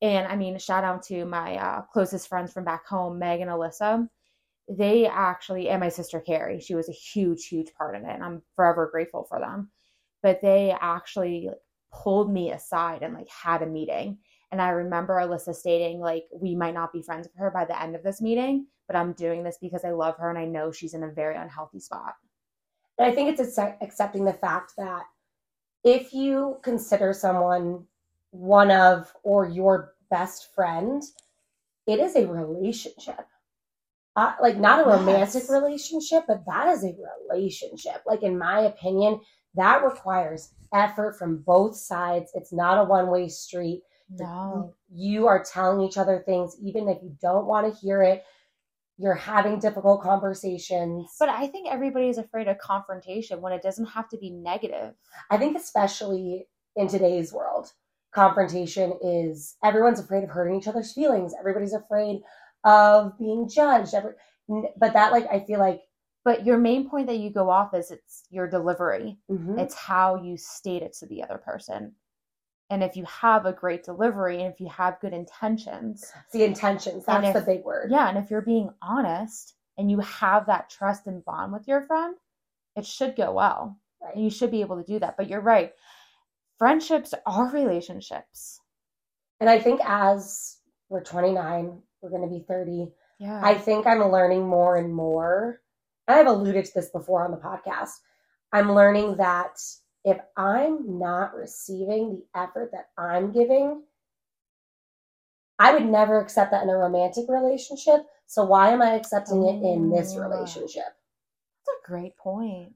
And 0.00 0.28
I 0.28 0.36
mean, 0.36 0.58
shout 0.58 0.84
out 0.84 1.02
to 1.04 1.24
my 1.24 1.56
uh, 1.56 1.82
closest 1.92 2.28
friends 2.28 2.52
from 2.52 2.64
back 2.64 2.86
home, 2.86 3.18
Meg 3.18 3.40
and 3.40 3.50
Alyssa. 3.50 4.08
They 4.68 5.06
actually, 5.06 5.70
and 5.70 5.80
my 5.80 5.88
sister 5.88 6.20
Carrie, 6.20 6.60
she 6.60 6.74
was 6.76 6.88
a 6.88 6.92
huge, 6.92 7.48
huge 7.48 7.74
part 7.74 7.96
in 7.96 8.04
it. 8.04 8.14
And 8.14 8.22
I'm 8.24 8.42
forever 8.54 8.88
grateful 8.92 9.24
for 9.28 9.40
them. 9.40 9.70
But 10.22 10.40
they 10.40 10.74
actually 10.80 11.46
like, 11.48 11.58
pulled 11.92 12.32
me 12.32 12.52
aside 12.52 13.02
and 13.02 13.14
like 13.14 13.28
had 13.30 13.62
a 13.62 13.66
meeting. 13.66 14.18
And 14.52 14.62
I 14.62 14.70
remember 14.70 15.14
Alyssa 15.16 15.54
stating, 15.54 16.00
like, 16.00 16.24
we 16.32 16.54
might 16.54 16.74
not 16.74 16.92
be 16.92 17.02
friends 17.02 17.26
with 17.26 17.36
her 17.38 17.50
by 17.50 17.64
the 17.64 17.80
end 17.80 17.96
of 17.96 18.02
this 18.04 18.20
meeting, 18.22 18.66
but 18.88 18.96
I'm 18.96 19.12
doing 19.12 19.44
this 19.44 19.58
because 19.60 19.84
I 19.84 19.90
love 19.92 20.16
her 20.16 20.28
and 20.30 20.38
I 20.38 20.46
know 20.46 20.72
she's 20.72 20.94
in 20.94 21.04
a 21.04 21.12
very 21.12 21.36
unhealthy 21.36 21.78
spot. 21.78 22.14
And 22.98 23.06
I 23.06 23.14
think 23.14 23.38
it's 23.38 23.58
accepting 23.58 24.24
the 24.24 24.32
fact 24.32 24.72
that 24.76 25.04
if 25.84 26.12
you 26.12 26.58
consider 26.62 27.12
someone 27.12 27.84
one 28.30 28.70
of 28.72 29.12
or 29.22 29.46
your 29.46 29.94
best 30.10 30.52
friend, 30.54 31.02
it 31.86 32.00
is 32.00 32.16
a 32.16 32.26
relationship. 32.26 33.26
Uh, 34.16 34.32
like 34.42 34.56
not 34.56 34.80
a 34.84 34.90
romantic 34.90 35.42
Yes. 35.44 35.50
relationship, 35.50 36.24
but 36.26 36.44
that 36.46 36.66
is 36.68 36.82
a 36.84 36.96
relationship. 37.30 38.02
Like 38.04 38.24
in 38.24 38.36
my 38.36 38.60
opinion, 38.62 39.20
that 39.54 39.84
requires 39.84 40.54
effort 40.74 41.16
from 41.16 41.38
both 41.38 41.76
sides. 41.76 42.32
It's 42.34 42.52
not 42.52 42.78
a 42.78 42.84
one-way 42.84 43.28
street. 43.28 43.82
No. 44.10 44.74
You 44.92 45.26
are 45.28 45.44
telling 45.44 45.86
each 45.86 45.98
other 45.98 46.22
things 46.26 46.56
even 46.60 46.88
if 46.88 46.98
you 47.02 47.16
don't 47.20 47.46
want 47.46 47.72
to 47.72 47.80
hear 47.80 48.02
it. 48.02 48.24
You're 48.98 49.14
having 49.14 49.60
difficult 49.60 50.02
conversations. 50.02 51.14
But 51.18 51.28
I 51.28 51.46
think 51.46 51.68
everybody's 51.70 52.18
afraid 52.18 52.48
of 52.48 52.58
confrontation 52.58 53.40
when 53.40 53.52
it 53.52 53.62
doesn't 53.62 53.86
have 53.86 54.08
to 54.10 54.18
be 54.18 54.30
negative. 54.30 54.94
I 55.30 55.38
think 55.38 55.56
especially 55.56 56.48
in 56.76 56.88
today's 56.88 57.32
world, 57.32 57.72
confrontation 58.12 58.98
is 59.02 59.56
everyone's 59.64 60.00
afraid 60.00 60.24
of 60.24 60.30
hurting 60.30 60.56
each 60.58 60.66
other's 60.68 60.92
feelings. 60.92 61.32
Everybody's 61.38 61.74
afraid 61.74 62.22
of 62.64 63.16
being 63.18 63.48
judged. 63.48 63.94
Every, 63.94 64.12
but 64.76 64.92
that 64.94 65.12
like 65.12 65.26
I 65.30 65.40
feel 65.40 65.60
like 65.60 65.80
But 66.24 66.44
your 66.44 66.58
main 66.58 66.90
point 66.90 67.06
that 67.06 67.18
you 67.18 67.30
go 67.30 67.48
off 67.50 67.74
is 67.74 67.90
it's 67.90 68.24
your 68.30 68.48
delivery. 68.48 69.18
mhm, 69.30 69.58
It's 69.60 69.74
how 69.74 70.16
you 70.22 70.36
state 70.36 70.82
it 70.82 70.92
to 70.94 71.06
the 71.06 71.22
other 71.22 71.38
person. 71.38 71.94
And 72.70 72.82
if 72.82 72.96
you 72.96 73.04
have 73.04 73.46
a 73.46 73.52
great 73.52 73.82
delivery 73.82 74.42
and 74.42 74.52
if 74.52 74.60
you 74.60 74.68
have 74.68 75.00
good 75.00 75.14
intentions, 75.14 76.12
the 76.32 76.44
intentions. 76.44 77.04
That's 77.06 77.32
the 77.32 77.44
big 77.44 77.64
word. 77.64 77.90
yeah, 77.90 78.08
and 78.08 78.18
if 78.18 78.30
you're 78.30 78.42
being 78.42 78.70
honest 78.82 79.54
and 79.78 79.90
you 79.90 80.00
have 80.00 80.46
that 80.46 80.68
trust 80.68 81.06
and 81.06 81.24
bond 81.24 81.52
with 81.52 81.66
your 81.66 81.82
friend, 81.86 82.14
it 82.76 82.84
should 82.84 83.16
go 83.16 83.32
well. 83.32 83.78
Right. 84.02 84.14
And 84.14 84.24
you 84.24 84.30
should 84.30 84.50
be 84.50 84.60
able 84.60 84.76
to 84.76 84.84
do 84.84 84.98
that. 84.98 85.16
But 85.16 85.28
you're 85.28 85.40
right. 85.40 85.72
Friendships 86.58 87.14
are 87.26 87.50
relationships. 87.50 88.60
And 89.40 89.48
I 89.48 89.58
think 89.58 89.80
as 89.84 90.58
we're 90.88 91.02
29, 91.02 91.80
we're 92.02 92.10
going 92.10 92.22
to 92.22 92.28
be 92.28 92.44
30. 92.46 92.88
Yeah. 93.18 93.40
I 93.42 93.54
think 93.54 93.86
I'm 93.86 94.02
learning 94.10 94.46
more 94.46 94.76
and 94.76 94.92
more. 94.92 95.60
And 96.06 96.18
I've 96.18 96.26
alluded 96.26 96.64
to 96.66 96.72
this 96.74 96.90
before 96.90 97.24
on 97.24 97.30
the 97.30 97.36
podcast. 97.36 97.90
I'm 98.52 98.74
learning 98.74 99.16
that 99.16 99.58
if 100.04 100.18
I'm 100.36 100.98
not 100.98 101.34
receiving 101.34 102.10
the 102.10 102.40
effort 102.40 102.70
that 102.72 102.90
I'm 102.96 103.32
giving, 103.32 103.82
I 105.58 105.72
would 105.72 105.86
never 105.86 106.20
accept 106.20 106.52
that 106.52 106.62
in 106.62 106.70
a 106.70 106.76
romantic 106.76 107.26
relationship. 107.28 108.06
So 108.26 108.44
why 108.44 108.70
am 108.70 108.82
I 108.82 108.92
accepting 108.92 109.44
it 109.46 109.62
in 109.62 109.90
this 109.90 110.14
Oh. 110.16 110.20
relationship? 110.20 110.84
That's 111.66 111.78
a 111.84 111.86
great 111.86 112.16
point. 112.16 112.74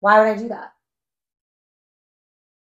Why 0.00 0.18
would 0.20 0.28
I 0.28 0.40
do 0.40 0.48
that? 0.48 0.72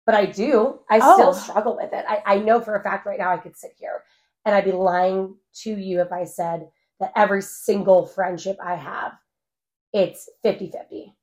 But 0.05 0.17
I 0.17 0.26
do. 0.26 0.81
I 0.91 0.99
Oh. 1.00 1.14
still 1.14 1.35
struggle 1.35 1.76
with 1.76 1.93
it. 1.93 2.05
I, 2.09 2.23
I 2.26 2.38
know 2.38 2.61
for 2.61 2.75
a 2.75 2.83
fact 2.83 3.07
right 3.07 3.19
now 3.19 3.31
I 3.33 3.38
could 3.38 3.57
sit 3.57 3.75
here 3.79 4.02
and 4.45 4.55
I'd 4.55 4.64
be 4.64 4.73
lying 4.73 5.37
to 5.62 5.71
you 5.79 6.00
if 6.00 6.11
I 6.12 6.25
said 6.25 6.69
that 6.99 7.12
every 7.14 7.43
single 7.43 8.07
friendship 8.07 8.57
I 8.61 8.75
have, 8.75 9.12
it's 9.93 10.29
50 10.43 10.71
50. 10.71 11.17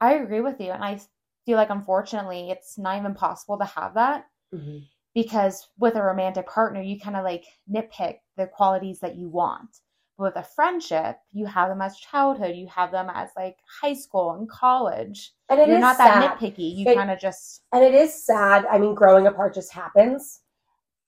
I 0.00 0.14
agree 0.14 0.40
with 0.40 0.60
you. 0.60 0.70
And 0.70 0.84
I 0.84 1.00
feel 1.44 1.56
like, 1.56 1.70
unfortunately, 1.70 2.50
it's 2.50 2.78
not 2.78 2.98
even 2.98 3.14
possible 3.14 3.58
to 3.58 3.64
have 3.64 3.94
that 3.94 4.26
mm-hmm. 4.54 4.78
because 5.14 5.68
with 5.78 5.94
a 5.96 6.02
romantic 6.02 6.46
partner, 6.46 6.80
you 6.80 6.98
kind 7.00 7.16
of 7.16 7.24
like 7.24 7.44
nitpick 7.70 8.16
the 8.36 8.46
qualities 8.46 9.00
that 9.00 9.16
you 9.16 9.28
want. 9.28 9.80
But 10.18 10.34
with 10.34 10.36
a 10.36 10.48
friendship, 10.48 11.18
you 11.32 11.44
have 11.46 11.68
them 11.68 11.82
as 11.82 11.98
childhood, 11.98 12.56
you 12.56 12.66
have 12.68 12.90
them 12.90 13.10
as 13.12 13.30
like 13.36 13.56
high 13.82 13.92
school 13.94 14.32
and 14.32 14.48
college. 14.48 15.32
And 15.50 15.60
it 15.60 15.68
You're 15.68 15.76
is 15.76 15.82
not 15.82 15.96
sad. 15.98 16.22
that 16.22 16.38
nitpicky. 16.38 16.74
You 16.76 16.94
kind 16.94 17.10
of 17.10 17.20
just, 17.20 17.62
And 17.72 17.84
it 17.84 17.94
is 17.94 18.24
sad. 18.24 18.64
I 18.70 18.78
mean, 18.78 18.94
growing 18.94 19.26
apart 19.26 19.54
just 19.54 19.72
happens. 19.72 20.40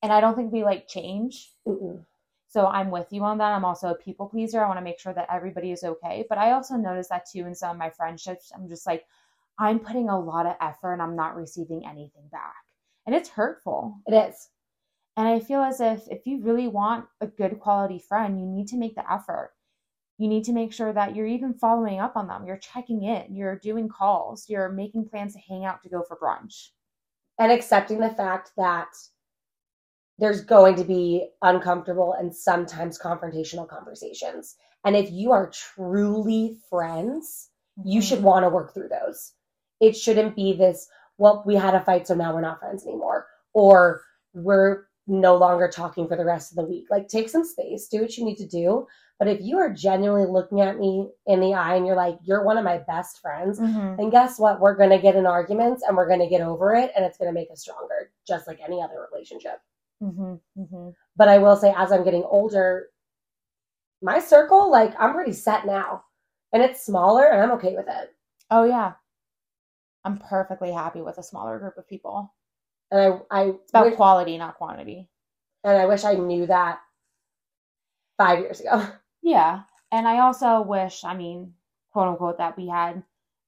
and 0.02 0.12
I 0.12 0.20
don't 0.20 0.36
think 0.36 0.52
we 0.52 0.62
like 0.62 0.88
change. 0.88 1.50
Mm-mm. 1.66 2.04
So 2.48 2.66
I'm 2.66 2.90
with 2.90 3.08
you 3.10 3.24
on 3.24 3.38
that. 3.38 3.52
I'm 3.52 3.64
also 3.64 3.90
a 3.90 3.94
people 3.94 4.26
pleaser. 4.26 4.64
I 4.64 4.66
want 4.66 4.78
to 4.78 4.84
make 4.84 4.98
sure 4.98 5.12
that 5.12 5.28
everybody 5.30 5.70
is 5.70 5.84
okay. 5.84 6.24
But 6.28 6.38
I 6.38 6.52
also 6.52 6.76
notice 6.76 7.08
that 7.08 7.28
too 7.30 7.46
in 7.46 7.54
some 7.54 7.72
of 7.72 7.76
my 7.76 7.90
friendships. 7.90 8.50
I'm 8.54 8.68
just 8.68 8.86
like, 8.86 9.04
I'm 9.58 9.78
putting 9.78 10.08
a 10.08 10.18
lot 10.18 10.46
of 10.46 10.56
effort 10.60 10.94
and 10.94 11.02
I'm 11.02 11.16
not 11.16 11.36
receiving 11.36 11.86
anything 11.86 12.28
back. 12.32 12.54
And 13.06 13.14
it's 13.14 13.28
hurtful. 13.28 13.98
It 14.06 14.14
is. 14.14 14.48
And 15.16 15.28
I 15.28 15.40
feel 15.40 15.60
as 15.60 15.80
if 15.80 16.08
if 16.08 16.26
you 16.26 16.40
really 16.40 16.68
want 16.68 17.06
a 17.20 17.26
good 17.26 17.58
quality 17.58 17.98
friend, 17.98 18.40
you 18.40 18.46
need 18.46 18.68
to 18.68 18.76
make 18.76 18.94
the 18.94 19.12
effort. 19.12 19.52
You 20.16 20.28
need 20.28 20.44
to 20.44 20.52
make 20.52 20.72
sure 20.72 20.92
that 20.92 21.14
you're 21.14 21.26
even 21.26 21.54
following 21.54 22.00
up 22.00 22.16
on 22.16 22.28
them. 22.28 22.46
You're 22.46 22.56
checking 22.56 23.02
in, 23.02 23.34
you're 23.34 23.56
doing 23.56 23.88
calls, 23.88 24.48
you're 24.48 24.68
making 24.68 25.08
plans 25.08 25.34
to 25.34 25.40
hang 25.40 25.64
out 25.64 25.82
to 25.82 25.88
go 25.88 26.02
for 26.02 26.16
brunch. 26.16 26.68
And 27.38 27.52
accepting 27.52 28.00
the 28.00 28.10
fact 28.10 28.52
that 28.56 28.88
there's 30.18 30.42
going 30.42 30.76
to 30.76 30.84
be 30.84 31.28
uncomfortable 31.42 32.14
and 32.18 32.34
sometimes 32.34 32.98
confrontational 32.98 33.68
conversations. 33.68 34.56
And 34.84 34.96
if 34.96 35.10
you 35.10 35.32
are 35.32 35.50
truly 35.50 36.56
friends, 36.70 37.50
you 37.84 38.00
should 38.02 38.22
want 38.22 38.44
to 38.44 38.48
work 38.48 38.74
through 38.74 38.88
those. 38.88 39.32
It 39.80 39.96
shouldn't 39.96 40.34
be 40.34 40.52
this, 40.54 40.88
well, 41.18 41.42
we 41.46 41.54
had 41.54 41.74
a 41.74 41.80
fight, 41.80 42.06
so 42.06 42.14
now 42.14 42.34
we're 42.34 42.40
not 42.40 42.58
friends 42.58 42.84
anymore. 42.86 43.26
Or 43.52 44.02
we're 44.34 44.84
no 45.06 45.36
longer 45.36 45.68
talking 45.68 46.06
for 46.08 46.16
the 46.16 46.24
rest 46.24 46.52
of 46.52 46.56
the 46.56 46.64
week. 46.64 46.86
Like, 46.90 47.08
take 47.08 47.28
some 47.28 47.44
space, 47.44 47.88
do 47.88 48.00
what 48.02 48.16
you 48.16 48.24
need 48.24 48.36
to 48.38 48.46
do. 48.46 48.86
But 49.18 49.28
if 49.28 49.40
you 49.40 49.58
are 49.58 49.72
genuinely 49.72 50.30
looking 50.30 50.60
at 50.60 50.78
me 50.78 51.08
in 51.26 51.40
the 51.40 51.54
eye 51.54 51.74
and 51.76 51.86
you're 51.86 51.96
like, 51.96 52.18
you're 52.22 52.44
one 52.44 52.58
of 52.58 52.64
my 52.64 52.78
best 52.78 53.20
friends, 53.20 53.58
Mhm. 53.58 53.96
then 53.96 54.10
guess 54.10 54.38
what? 54.38 54.60
We're 54.60 54.76
going 54.76 54.90
to 54.90 54.98
get 54.98 55.16
in 55.16 55.26
arguments 55.26 55.82
and 55.82 55.96
we're 55.96 56.06
going 56.06 56.20
to 56.20 56.28
get 56.28 56.40
over 56.40 56.74
it 56.74 56.92
and 56.94 57.04
it's 57.04 57.18
going 57.18 57.28
to 57.28 57.34
make 57.34 57.50
us 57.50 57.60
stronger, 57.60 58.10
just 58.26 58.46
like 58.46 58.60
any 58.60 58.80
other 58.82 59.04
relationship. 59.10 59.60
Mhm. 60.02 60.40
Mhm. 60.56 60.94
But 61.16 61.28
I 61.28 61.38
will 61.38 61.56
say, 61.56 61.72
as 61.76 61.92
I'm 61.92 62.02
getting 62.04 62.24
older, 62.24 62.90
my 64.02 64.18
circle, 64.18 64.70
like, 64.70 64.94
I'm 64.98 65.14
pretty 65.14 65.32
set 65.32 65.66
now 65.66 66.04
and 66.52 66.62
it's 66.62 66.84
smaller 66.84 67.26
and 67.26 67.40
I'm 67.42 67.52
okay 67.52 67.76
with 67.76 67.88
it. 67.88 68.14
Oh 68.50 68.64
yeah. 68.64 68.94
I'm 70.04 70.18
perfectly 70.18 70.72
happy 70.72 71.02
with 71.02 71.18
a 71.18 71.22
smaller 71.22 71.58
group 71.58 71.76
of 71.76 71.86
people. 71.88 72.34
And 72.90 73.00
I, 73.30 73.40
I, 73.42 73.44
It's 73.50 73.70
about 73.70 73.86
wish, 73.86 73.96
quality, 73.96 74.38
not 74.38 74.56
quantity. 74.56 75.08
and 75.64 75.78
I 75.78 75.86
wish 75.86 76.04
I 76.04 76.14
knew 76.14 76.46
that 76.46 76.80
five 78.16 78.40
years 78.40 78.60
ago. 78.60 78.86
Yeah. 79.20 79.62
And 79.90 80.06
I 80.08 80.20
also 80.20 80.62
wish, 80.62 81.04
I 81.04 81.14
mean, 81.14 81.52
quote 81.92 82.06
unquote, 82.08 82.38
that 82.38 82.56
we 82.56 82.68
had 82.68 83.02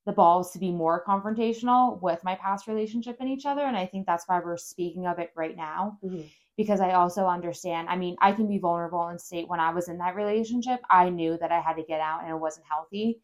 the 0.04 0.12
balls 0.12 0.52
to 0.52 0.58
be 0.58 0.72
more 0.72 1.02
confrontational 1.06 2.02
with 2.02 2.22
my 2.24 2.34
past 2.34 2.66
relationship 2.66 3.16
and 3.20 3.28
each 3.30 3.46
other. 3.46 3.62
And 3.62 3.76
I 3.76 3.86
think 3.86 4.04
that's 4.04 4.24
why 4.26 4.40
we're 4.40 4.56
speaking 4.58 5.06
of 5.06 5.18
it 5.20 5.30
right 5.36 5.56
now. 5.56 5.98
Because 6.56 6.80
I 6.80 6.92
also 6.92 7.26
understand, 7.26 7.88
I 7.88 7.96
mean, 7.96 8.16
I 8.20 8.32
can 8.32 8.46
be 8.46 8.58
vulnerable 8.58 9.06
and 9.06 9.20
state 9.20 9.48
when 9.48 9.60
I 9.60 9.70
was 9.70 9.88
in 9.88 9.98
that 9.98 10.14
relationship, 10.14 10.80
I 10.90 11.08
knew 11.08 11.38
that 11.38 11.52
I 11.52 11.60
had 11.60 11.74
to 11.74 11.82
get 11.82 12.00
out 12.00 12.22
and 12.22 12.30
it 12.30 12.38
wasn't 12.38 12.66
healthy. 12.68 13.20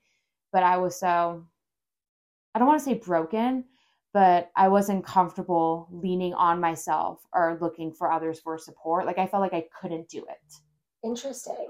But 0.53 0.63
I 0.63 0.79
was 0.79 0.99
so, 0.99 1.45
I 2.55 2.59
don't 2.59 2.69
want 2.69 2.81
to 2.81 2.85
say 2.85 2.95
broken, 2.95 3.65
but 4.15 4.51
I 4.57 4.69
wasn't 4.69 5.05
comfortable 5.05 5.89
leaning 5.91 6.33
on 6.33 6.61
myself 6.61 7.21
or 7.35 7.59
looking 7.61 7.93
for 7.93 8.11
others 8.11 8.41
for 8.41 8.57
support. 8.57 9.05
Like 9.05 9.19
I 9.19 9.27
felt 9.27 9.43
like 9.43 9.53
I 9.53 9.67
couldn't 9.79 10.09
do 10.09 10.25
it. 10.25 10.55
Interesting. 11.05 11.69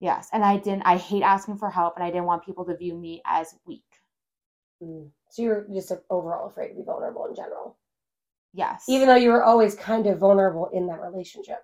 Yes, 0.00 0.28
and 0.32 0.44
I 0.44 0.58
didn't. 0.58 0.82
I 0.82 0.96
hate 0.96 1.22
asking 1.22 1.58
for 1.58 1.70
help, 1.70 1.96
and 1.96 2.04
I 2.04 2.10
didn't 2.10 2.26
want 2.26 2.44
people 2.44 2.64
to 2.66 2.76
view 2.76 2.94
me 2.94 3.20
as 3.24 3.54
weak. 3.66 3.82
Mm. 4.82 5.10
So 5.30 5.42
you're 5.42 5.66
just 5.72 5.92
overall 6.08 6.46
afraid 6.46 6.68
to 6.68 6.74
be 6.74 6.84
vulnerable 6.84 7.26
in 7.26 7.34
general, 7.34 7.76
Yes, 8.52 8.84
even 8.88 9.08
though 9.08 9.14
you 9.16 9.30
were 9.30 9.44
always 9.44 9.74
kind 9.74 10.06
of 10.06 10.18
vulnerable 10.18 10.68
in 10.72 10.86
that 10.88 11.00
relationship. 11.00 11.58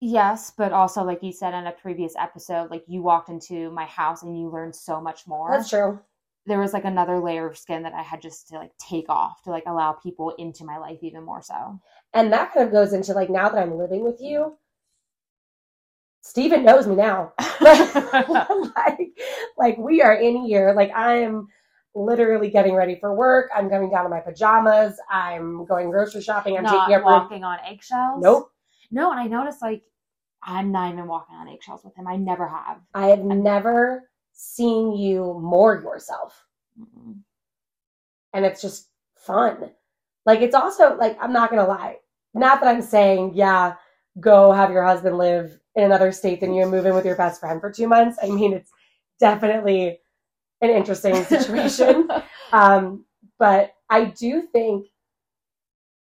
yes, 0.00 0.52
but 0.56 0.72
also 0.72 1.02
like 1.02 1.22
you 1.22 1.32
said 1.32 1.54
in 1.54 1.66
a 1.66 1.72
previous 1.72 2.14
episode, 2.18 2.70
like 2.70 2.84
you 2.86 3.02
walked 3.02 3.28
into 3.28 3.70
my 3.70 3.84
house 3.86 4.22
and 4.22 4.38
you 4.38 4.48
learned 4.48 4.74
so 4.74 5.00
much 5.00 5.26
more. 5.26 5.50
That's 5.56 5.70
true. 5.70 6.00
There 6.46 6.60
was 6.60 6.72
like 6.72 6.84
another 6.84 7.18
layer 7.18 7.46
of 7.48 7.58
skin 7.58 7.82
that 7.82 7.94
I 7.94 8.02
had 8.02 8.22
just 8.22 8.48
to 8.48 8.56
like 8.56 8.72
take 8.78 9.08
off 9.08 9.42
to 9.42 9.50
like 9.50 9.64
allow 9.66 9.92
people 9.92 10.30
into 10.38 10.64
my 10.64 10.78
life 10.78 10.98
even 11.02 11.24
more 11.24 11.42
so. 11.42 11.80
And 12.14 12.32
that 12.32 12.54
kind 12.54 12.66
of 12.66 12.72
goes 12.72 12.92
into 12.92 13.12
like 13.12 13.30
now 13.30 13.48
that 13.48 13.60
I'm 13.62 13.76
living 13.76 14.02
with 14.04 14.20
you, 14.20 14.56
Steven 16.22 16.64
knows 16.64 16.86
me 16.86 16.94
now. 16.94 17.32
like, 17.60 19.10
like 19.56 19.78
we 19.78 20.02
are 20.02 20.14
in 20.14 20.36
here. 20.44 20.72
Like 20.74 20.90
I'm 20.94 21.48
literally 21.98 22.50
getting 22.50 22.74
ready 22.74 22.96
for 22.98 23.14
work. 23.14 23.50
I'm 23.54 23.68
coming 23.68 23.90
down 23.90 24.04
in 24.04 24.10
my 24.10 24.20
pajamas. 24.20 24.98
I'm 25.10 25.64
going 25.66 25.90
grocery 25.90 26.22
shopping. 26.22 26.56
I'm 26.56 26.64
not 26.64 26.86
taking 26.86 26.94
up 26.94 27.02
room. 27.02 27.12
walking 27.12 27.44
on 27.44 27.58
eggshells. 27.66 28.22
Nope. 28.22 28.50
No, 28.90 29.10
and 29.10 29.20
I 29.20 29.26
noticed 29.26 29.60
like 29.60 29.82
I'm 30.42 30.72
not 30.72 30.92
even 30.92 31.06
walking 31.06 31.36
on 31.36 31.48
eggshells 31.48 31.84
with 31.84 31.96
him. 31.96 32.06
I 32.06 32.16
never 32.16 32.46
have. 32.46 32.80
I 32.94 33.08
have 33.08 33.24
never 33.24 34.08
seen 34.32 34.96
you 34.96 35.38
more 35.40 35.80
yourself. 35.82 36.44
Mm-mm. 36.80 37.16
And 38.32 38.44
it's 38.44 38.62
just 38.62 38.88
fun. 39.16 39.70
Like 40.24 40.40
it's 40.40 40.54
also 40.54 40.96
like 40.96 41.18
I'm 41.20 41.32
not 41.32 41.50
gonna 41.50 41.66
lie. 41.66 41.96
Not 42.34 42.60
that 42.60 42.68
I'm 42.68 42.82
saying, 42.82 43.32
yeah, 43.34 43.74
go 44.20 44.52
have 44.52 44.70
your 44.70 44.84
husband 44.84 45.18
live 45.18 45.58
in 45.74 45.84
another 45.84 46.12
state 46.12 46.40
than 46.40 46.54
you 46.54 46.62
and 46.62 46.70
move 46.70 46.86
in 46.86 46.94
with 46.94 47.06
your 47.06 47.16
best 47.16 47.40
friend 47.40 47.60
for 47.60 47.70
two 47.72 47.88
months. 47.88 48.18
I 48.22 48.28
mean, 48.28 48.52
it's 48.52 48.70
definitely 49.18 49.98
an 50.60 50.70
interesting 50.70 51.24
situation. 51.24 52.08
um, 52.52 53.04
but 53.38 53.72
I 53.90 54.06
do 54.06 54.42
think 54.52 54.86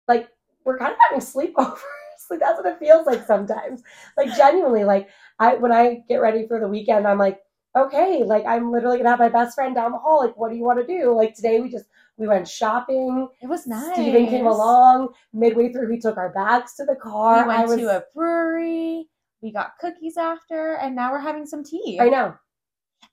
like 0.07 0.29
we're 0.65 0.77
kind 0.77 0.93
of 0.93 0.97
having 1.09 1.19
sleepovers. 1.19 1.79
like 2.29 2.39
that's 2.39 2.57
what 2.61 2.65
it 2.65 2.79
feels 2.79 3.05
like 3.05 3.25
sometimes. 3.25 3.81
Like 4.17 4.35
genuinely, 4.35 4.83
like 4.83 5.09
I 5.39 5.55
when 5.55 5.71
I 5.71 6.03
get 6.07 6.17
ready 6.17 6.47
for 6.47 6.59
the 6.59 6.67
weekend, 6.67 7.07
I'm 7.07 7.17
like, 7.17 7.39
okay, 7.75 8.23
like 8.23 8.45
I'm 8.45 8.71
literally 8.71 8.97
gonna 8.97 9.09
have 9.09 9.19
my 9.19 9.29
best 9.29 9.55
friend 9.55 9.75
down 9.75 9.91
the 9.91 9.97
hall. 9.97 10.19
Like, 10.19 10.37
what 10.37 10.51
do 10.51 10.57
you 10.57 10.63
want 10.63 10.79
to 10.79 10.87
do? 10.87 11.15
Like 11.15 11.33
today 11.33 11.59
we 11.59 11.69
just 11.69 11.85
we 12.17 12.27
went 12.27 12.47
shopping. 12.47 13.29
it 13.41 13.47
was 13.47 13.65
nice. 13.65 13.93
Steven 13.93 14.27
came 14.27 14.45
along. 14.45 15.09
Midway 15.33 15.71
through, 15.71 15.89
we 15.89 15.99
took 15.99 16.17
our 16.17 16.33
bags 16.33 16.75
to 16.75 16.85
the 16.85 16.95
car. 16.95 17.43
We 17.43 17.47
went 17.47 17.69
was, 17.69 17.77
to 17.77 17.97
a 17.97 18.03
brewery. 18.13 19.07
We 19.41 19.53
got 19.53 19.77
cookies 19.79 20.17
after, 20.17 20.75
and 20.75 20.95
now 20.95 21.11
we're 21.11 21.19
having 21.19 21.45
some 21.45 21.63
tea. 21.63 21.97
I 22.01 22.09
know. 22.09 22.35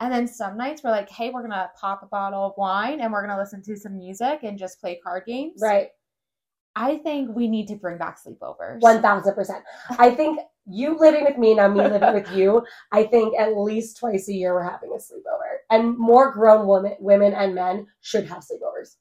And 0.01 0.13
then 0.13 0.27
some 0.29 0.57
nights 0.59 0.83
we're 0.85 0.91
like, 0.91 1.09
hey, 1.09 1.31
we're 1.31 1.43
gonna 1.43 1.71
pop 1.81 2.03
a 2.03 2.07
bottle 2.07 2.45
of 2.45 2.53
wine 2.57 3.01
and 3.01 3.13
we're 3.13 3.27
gonna 3.27 3.41
listen 3.41 3.63
to 3.63 3.77
some 3.77 3.97
music 3.97 4.41
and 4.43 4.59
just 4.59 4.81
play 4.81 5.01
card 5.03 5.25
games. 5.27 5.61
Right. 5.61 5.89
I 6.79 6.99
think 6.99 7.35
we 7.35 7.49
need 7.49 7.69
to 7.69 7.77
bring 7.77 7.97
back 7.97 8.19
sleepovers. 8.23 8.81
One 8.81 9.01
thousand 9.01 9.35
percent. 9.35 9.65
I 9.99 10.11
think 10.11 10.41
you 10.67 10.99
living 10.99 11.25
with 11.25 11.39
me 11.39 11.55
now, 11.55 11.69
me 11.69 11.81
living 11.81 12.13
with 12.13 12.31
you. 12.33 12.67
I 12.93 13.05
think 13.05 13.39
at 13.39 13.57
least 13.57 13.97
twice 13.99 14.29
a 14.29 14.35
year 14.35 14.53
we're 14.53 14.69
having 14.71 14.91
a 14.91 14.97
sleepover, 14.99 15.57
and 15.71 15.97
more 15.97 16.33
grown 16.33 16.67
women, 16.67 16.97
women 17.01 17.33
and 17.33 17.55
men 17.55 17.87
should 18.03 18.27
have 18.27 18.41
sleepovers. 18.45 18.97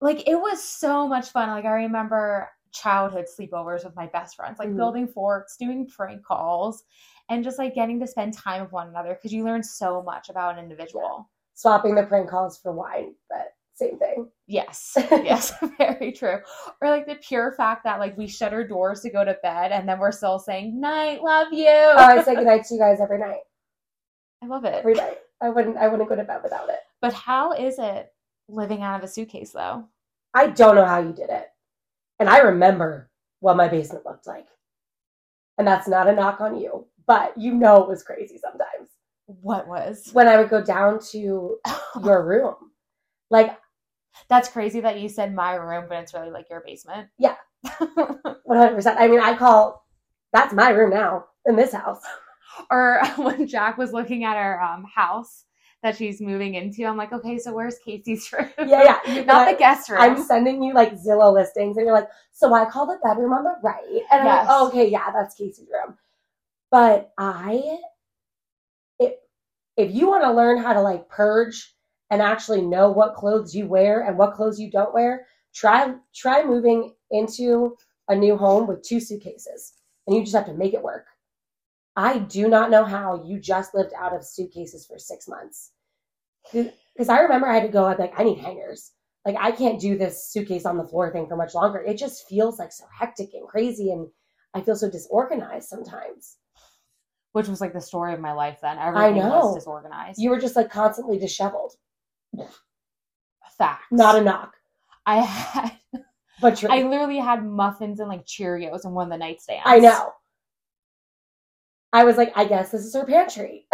like 0.00 0.28
it 0.28 0.36
was 0.36 0.62
so 0.62 1.08
much 1.08 1.30
fun. 1.30 1.48
Like 1.48 1.64
I 1.64 1.72
remember 1.72 2.48
childhood 2.72 3.24
sleepovers 3.26 3.84
with 3.84 3.96
my 3.96 4.06
best 4.08 4.36
friends, 4.36 4.58
like 4.58 4.68
Mhm. 4.68 4.76
building 4.76 5.08
forts, 5.08 5.56
doing 5.56 5.88
prank 5.88 6.24
calls, 6.24 6.84
and 7.28 7.44
just 7.44 7.58
like 7.58 7.74
getting 7.74 8.00
to 8.00 8.06
spend 8.06 8.34
time 8.34 8.62
with 8.62 8.72
one 8.72 8.88
another 8.88 9.14
because 9.14 9.32
you 9.32 9.44
learn 9.44 9.62
so 9.62 10.02
much 10.02 10.28
about 10.28 10.58
an 10.58 10.64
individual. 10.64 11.30
Swapping 11.54 11.94
the 11.94 12.02
prank 12.02 12.28
calls 12.28 12.58
for 12.58 12.72
wine, 12.72 13.14
but 13.28 13.54
same 13.74 13.98
thing. 13.98 14.28
Yes, 14.46 14.92
yes, 15.10 15.52
very 15.78 16.12
true. 16.12 16.38
Or 16.80 16.90
like 16.90 17.06
the 17.06 17.16
pure 17.16 17.52
fact 17.52 17.84
that 17.84 17.98
like 17.98 18.16
we 18.16 18.26
shut 18.26 18.52
our 18.52 18.66
doors 18.66 19.00
to 19.00 19.10
go 19.10 19.24
to 19.24 19.36
bed 19.42 19.72
and 19.72 19.88
then 19.88 19.98
we're 19.98 20.12
still 20.12 20.38
saying 20.38 20.80
night, 20.80 21.22
love 21.22 21.52
you. 21.52 21.66
Oh, 21.68 21.96
I 21.96 22.22
say 22.22 22.34
goodnight 22.34 22.64
to 22.66 22.74
you 22.74 22.80
guys 22.80 23.00
every 23.00 23.18
night. 23.18 23.40
I 24.42 24.46
love 24.46 24.64
it. 24.64 24.74
Every 24.74 24.94
night. 24.94 25.18
I 25.42 25.48
wouldn't. 25.48 25.76
I 25.76 25.88
wouldn't 25.88 26.08
go 26.08 26.16
to 26.16 26.24
bed 26.24 26.40
without 26.42 26.68
it. 26.68 26.78
But 27.00 27.12
how 27.12 27.52
is 27.52 27.76
it 27.78 28.12
living 28.48 28.82
out 28.82 28.98
of 28.98 29.04
a 29.04 29.08
suitcase 29.08 29.52
though? 29.52 29.84
I 30.32 30.48
don't 30.48 30.76
know 30.76 30.84
how 30.84 31.00
you 31.00 31.12
did 31.12 31.30
it, 31.30 31.48
and 32.18 32.28
I 32.28 32.38
remember 32.38 33.10
what 33.40 33.56
my 33.56 33.68
basement 33.68 34.06
looked 34.06 34.26
like, 34.26 34.46
and 35.58 35.66
that's 35.66 35.86
not 35.88 36.08
a 36.08 36.12
knock 36.12 36.40
on 36.40 36.58
you, 36.58 36.86
but 37.06 37.36
you 37.36 37.54
know 37.54 37.82
it 37.82 37.88
was 37.88 38.02
crazy 38.02 38.38
sometimes 38.38 38.90
What 39.26 39.66
was? 39.68 40.10
when 40.12 40.28
I 40.28 40.36
would 40.38 40.50
go 40.50 40.62
down 40.62 40.98
to 41.12 41.58
your 42.04 42.24
room. 42.26 42.54
Like 43.30 43.56
That's 44.28 44.48
crazy 44.48 44.80
that 44.80 45.00
you 45.00 45.08
said 45.08 45.34
my 45.34 45.54
room, 45.54 45.86
but 45.88 45.98
it's 45.98 46.14
really 46.14 46.30
like 46.30 46.48
your 46.50 46.62
basement. 46.66 47.08
Yeah. 47.18 47.36
100%. 47.66 48.96
I 48.98 49.08
mean, 49.08 49.20
I 49.20 49.36
call 49.36 49.84
that's 50.32 50.52
my 50.52 50.70
room 50.70 50.90
now 50.90 51.26
in 51.46 51.56
this 51.56 51.72
house. 51.72 52.00
or 52.70 53.00
when 53.16 53.46
Jacq 53.46 53.76
was 53.78 53.92
looking 53.92 54.24
at 54.24 54.36
our 54.36 54.60
um, 54.60 54.84
house 54.94 55.44
that 55.82 55.96
she's 55.96 56.20
moving 56.20 56.54
into. 56.54 56.84
I'm 56.86 56.96
like, 56.96 57.12
okay, 57.12 57.38
so 57.38 57.52
where's 57.52 57.76
Kacy's 57.84 58.32
room? 58.32 58.48
Yeah, 58.58 58.98
yeah. 59.06 59.22
Not 59.24 59.48
I- 59.48 59.52
the 59.52 59.58
guest 59.58 59.90
room. 59.90 60.00
I'm 60.00 60.22
sending 60.22 60.62
you 60.62 60.72
like 60.72 60.94
Zillow 60.94 61.32
listings, 61.32 61.76
and 61.76 61.84
you're 61.86 61.94
like, 61.94 62.08
so 62.32 62.54
I 62.54 62.64
call 62.64 62.86
the 62.86 62.98
bedroom 63.04 63.32
on 63.34 63.44
the 63.44 63.54
right, 63.62 63.82
and 64.10 64.20
I'm 64.22 64.26
Yes. 64.26 64.46
like, 64.46 64.56
oh, 64.56 64.68
okay, 64.68 64.88
yeah, 64.88 65.10
that's 65.12 65.34
Kacy's 65.34 65.68
room. 65.70 65.96
But 66.74 67.12
I, 67.16 67.78
if 68.98 69.12
if 69.76 69.94
you 69.94 70.08
want 70.08 70.24
to 70.24 70.32
learn 70.32 70.58
how 70.58 70.72
to 70.72 70.80
like 70.80 71.08
purge 71.08 71.72
and 72.10 72.20
actually 72.20 72.62
know 72.62 72.90
what 72.90 73.14
clothes 73.14 73.54
you 73.54 73.68
wear 73.68 74.00
and 74.00 74.18
what 74.18 74.34
clothes 74.34 74.58
you 74.58 74.72
don't 74.72 74.92
wear, 74.92 75.28
try 75.54 75.94
try 76.12 76.42
moving 76.42 76.96
into 77.12 77.76
a 78.08 78.16
new 78.16 78.36
home 78.36 78.66
with 78.66 78.82
two 78.82 78.98
suitcases, 78.98 79.74
and 80.08 80.16
you 80.16 80.22
just 80.24 80.34
have 80.34 80.46
to 80.46 80.52
make 80.52 80.74
it 80.74 80.82
work. 80.82 81.06
I 81.94 82.18
do 82.18 82.48
not 82.48 82.72
know 82.72 82.84
how 82.84 83.22
you 83.24 83.38
just 83.38 83.72
lived 83.72 83.92
out 83.96 84.12
of 84.12 84.24
suitcases 84.24 84.84
for 84.84 84.98
six 84.98 85.28
months. 85.28 85.70
Because 86.52 87.08
I 87.08 87.20
remember 87.20 87.46
I 87.46 87.54
had 87.54 87.62
to 87.62 87.68
go, 87.68 87.88
be 87.94 88.02
like, 88.02 88.18
I 88.18 88.24
need 88.24 88.38
hangers. 88.38 88.90
Like, 89.24 89.36
I 89.38 89.52
can't 89.52 89.80
do 89.80 89.96
this 89.96 90.28
suitcase 90.28 90.66
on 90.66 90.76
the 90.76 90.88
floor 90.88 91.12
thing 91.12 91.28
for 91.28 91.36
much 91.36 91.54
longer. 91.54 91.78
It 91.78 91.98
just 91.98 92.26
feels 92.28 92.58
like 92.58 92.72
so 92.72 92.84
hectic 92.92 93.32
and 93.32 93.46
crazy. 93.46 93.92
And 93.92 94.08
I 94.54 94.60
feel 94.60 94.74
so 94.74 94.90
disorganized 94.90 95.68
sometimes. 95.68 96.38
Which 97.34 97.48
was 97.48 97.60
like 97.60 97.72
the 97.72 97.80
story 97.80 98.14
of 98.14 98.20
my 98.20 98.32
life 98.32 98.58
then. 98.62 98.78
Everything 98.78 99.16
know. 99.16 99.46
was 99.46 99.56
disorganized. 99.56 100.22
You 100.22 100.30
were 100.30 100.38
just 100.38 100.54
like 100.54 100.70
constantly 100.70 101.18
disheveled. 101.18 101.74
Fact. 103.58 103.82
Not 103.90 104.16
a 104.16 104.20
knock, 104.20 104.54
I 105.06 105.16
had 105.20 105.72
but 106.40 106.56
true. 106.56 106.68
I 106.70 106.78
I, 106.78 106.82
literally 106.82 107.18
had 107.18 107.44
muffins 107.44 108.00
and 108.00 108.08
like 108.08 108.24
Cheerios 108.24 108.84
in 108.84 108.92
one 108.92 109.10
of 109.10 109.18
the 109.18 109.24
nightstands. 109.24 109.62
I 109.64 109.78
know. 109.80 110.12
I 111.92 112.04
was 112.04 112.16
like, 112.16 112.32
I 112.36 112.44
guess 112.44 112.70
this 112.70 112.84
is 112.84 112.94
her 112.94 113.04
pantry. 113.04 113.66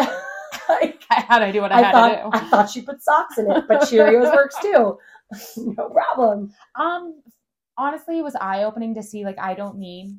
like, 0.69 1.03
I 1.11 1.21
had 1.21 1.39
to 1.41 1.53
do 1.53 1.63
what 1.63 1.73
I, 1.73 1.81
I 1.81 1.83
had 1.83 1.93
thought 1.93 2.09
to 2.09 2.37
I 2.37 2.51
thought 2.51 2.71
she 2.71 2.83
put 2.83 3.03
socks 3.03 3.39
in 3.39 3.51
it, 3.51 3.65
but 3.69 3.81
Cheerios 3.89 4.35
works 4.35 4.57
too. 4.61 4.99
no 5.57 5.89
problem. 5.91 6.53
Um 6.79 7.23
honestly 7.79 8.19
it 8.19 8.25
was 8.25 8.35
eye 8.35 8.65
opening 8.65 8.95
to 8.95 9.03
see 9.03 9.25
like 9.25 9.39
I 9.39 9.55
don't 9.55 9.79
need 9.79 10.19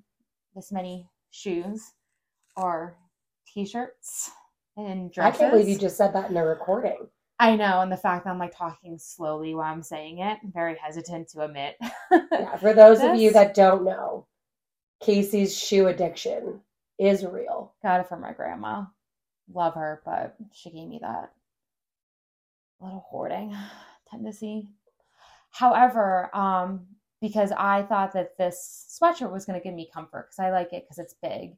this 0.55 0.71
many 0.71 1.07
shoes 1.29 1.93
or 2.57 2.97
t-shirts 3.53 4.31
and 4.77 5.11
dresses. 5.11 5.35
I 5.35 5.43
can't 5.43 5.53
believe 5.53 5.69
you 5.69 5.77
just 5.77 5.97
said 5.97 6.13
that 6.13 6.29
in 6.29 6.37
a 6.37 6.45
recording. 6.45 7.07
I 7.39 7.55
know, 7.55 7.81
and 7.81 7.91
the 7.91 7.97
fact 7.97 8.25
that 8.25 8.29
I'm 8.29 8.37
like 8.37 8.55
talking 8.55 8.99
slowly 8.99 9.55
while 9.55 9.73
I'm 9.73 9.81
saying 9.81 10.19
it, 10.19 10.37
I'm 10.43 10.51
very 10.51 10.77
hesitant 10.77 11.29
to 11.29 11.41
admit. 11.41 11.75
Yeah, 12.11 12.55
for 12.57 12.73
those 12.73 13.01
of 13.01 13.15
you 13.15 13.31
that 13.33 13.55
don't 13.55 13.83
know, 13.83 14.27
Kacy's 15.01 15.57
shoe 15.57 15.87
addiction 15.87 16.61
is 16.99 17.25
real. 17.25 17.73
Got 17.81 18.01
it 18.01 18.07
from 18.07 18.21
my 18.21 18.31
grandma. 18.31 18.85
Love 19.51 19.73
her, 19.73 20.03
but 20.05 20.35
she 20.53 20.69
gave 20.69 20.87
me 20.87 20.99
that 21.01 21.31
little 22.79 23.05
hoarding 23.09 23.55
tendency. 24.11 24.69
However, 25.49 26.29
um, 26.35 26.85
because 27.21 27.51
I 27.51 27.83
thought 27.83 28.13
that 28.13 28.37
this 28.37 28.97
sweatshirt 29.01 29.31
was 29.31 29.45
going 29.45 29.59
to 29.59 29.63
give 29.63 29.73
me 29.73 29.89
comfort 29.91 30.27
because 30.29 30.39
I 30.39 30.51
like 30.51 30.73
it 30.73 30.83
because 30.83 30.99
it's 30.99 31.15
big. 31.21 31.55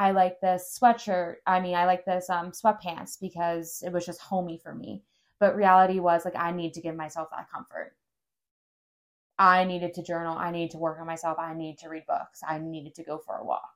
I 0.00 0.10
like 0.12 0.40
this 0.40 0.78
sweatshirt. 0.80 1.36
I 1.46 1.60
mean, 1.60 1.76
I 1.76 1.86
like 1.86 2.04
this 2.04 2.30
um, 2.30 2.52
sweatpants 2.52 3.20
because 3.20 3.82
it 3.86 3.92
was 3.92 4.06
just 4.06 4.20
homey 4.20 4.58
for 4.58 4.74
me. 4.74 5.04
But 5.38 5.56
reality 5.56 6.00
was 6.00 6.24
like 6.24 6.36
I 6.36 6.52
need 6.52 6.74
to 6.74 6.80
give 6.80 6.96
myself 6.96 7.28
that 7.30 7.50
comfort. 7.50 7.94
I 9.38 9.64
needed 9.64 9.94
to 9.94 10.02
journal. 10.02 10.36
I 10.38 10.50
needed 10.50 10.72
to 10.72 10.78
work 10.78 11.00
on 11.00 11.06
myself. 11.06 11.38
I 11.38 11.54
needed 11.54 11.78
to 11.80 11.88
read 11.88 12.06
books. 12.06 12.42
I 12.46 12.58
needed 12.58 12.94
to 12.96 13.04
go 13.04 13.18
for 13.18 13.36
a 13.36 13.44
walk 13.44 13.70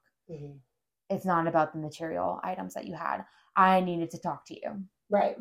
it's 1.11 1.25
not 1.25 1.47
about 1.47 1.73
the 1.73 1.79
material 1.79 2.41
items 2.43 2.75
that 2.75 2.87
you 2.87 2.95
had. 2.95 3.25
I 3.57 3.81
needed 3.81 4.11
to 4.13 4.19
talk 4.19 4.45
to 4.47 4.55
you. 4.55 4.85
Right. 5.11 5.39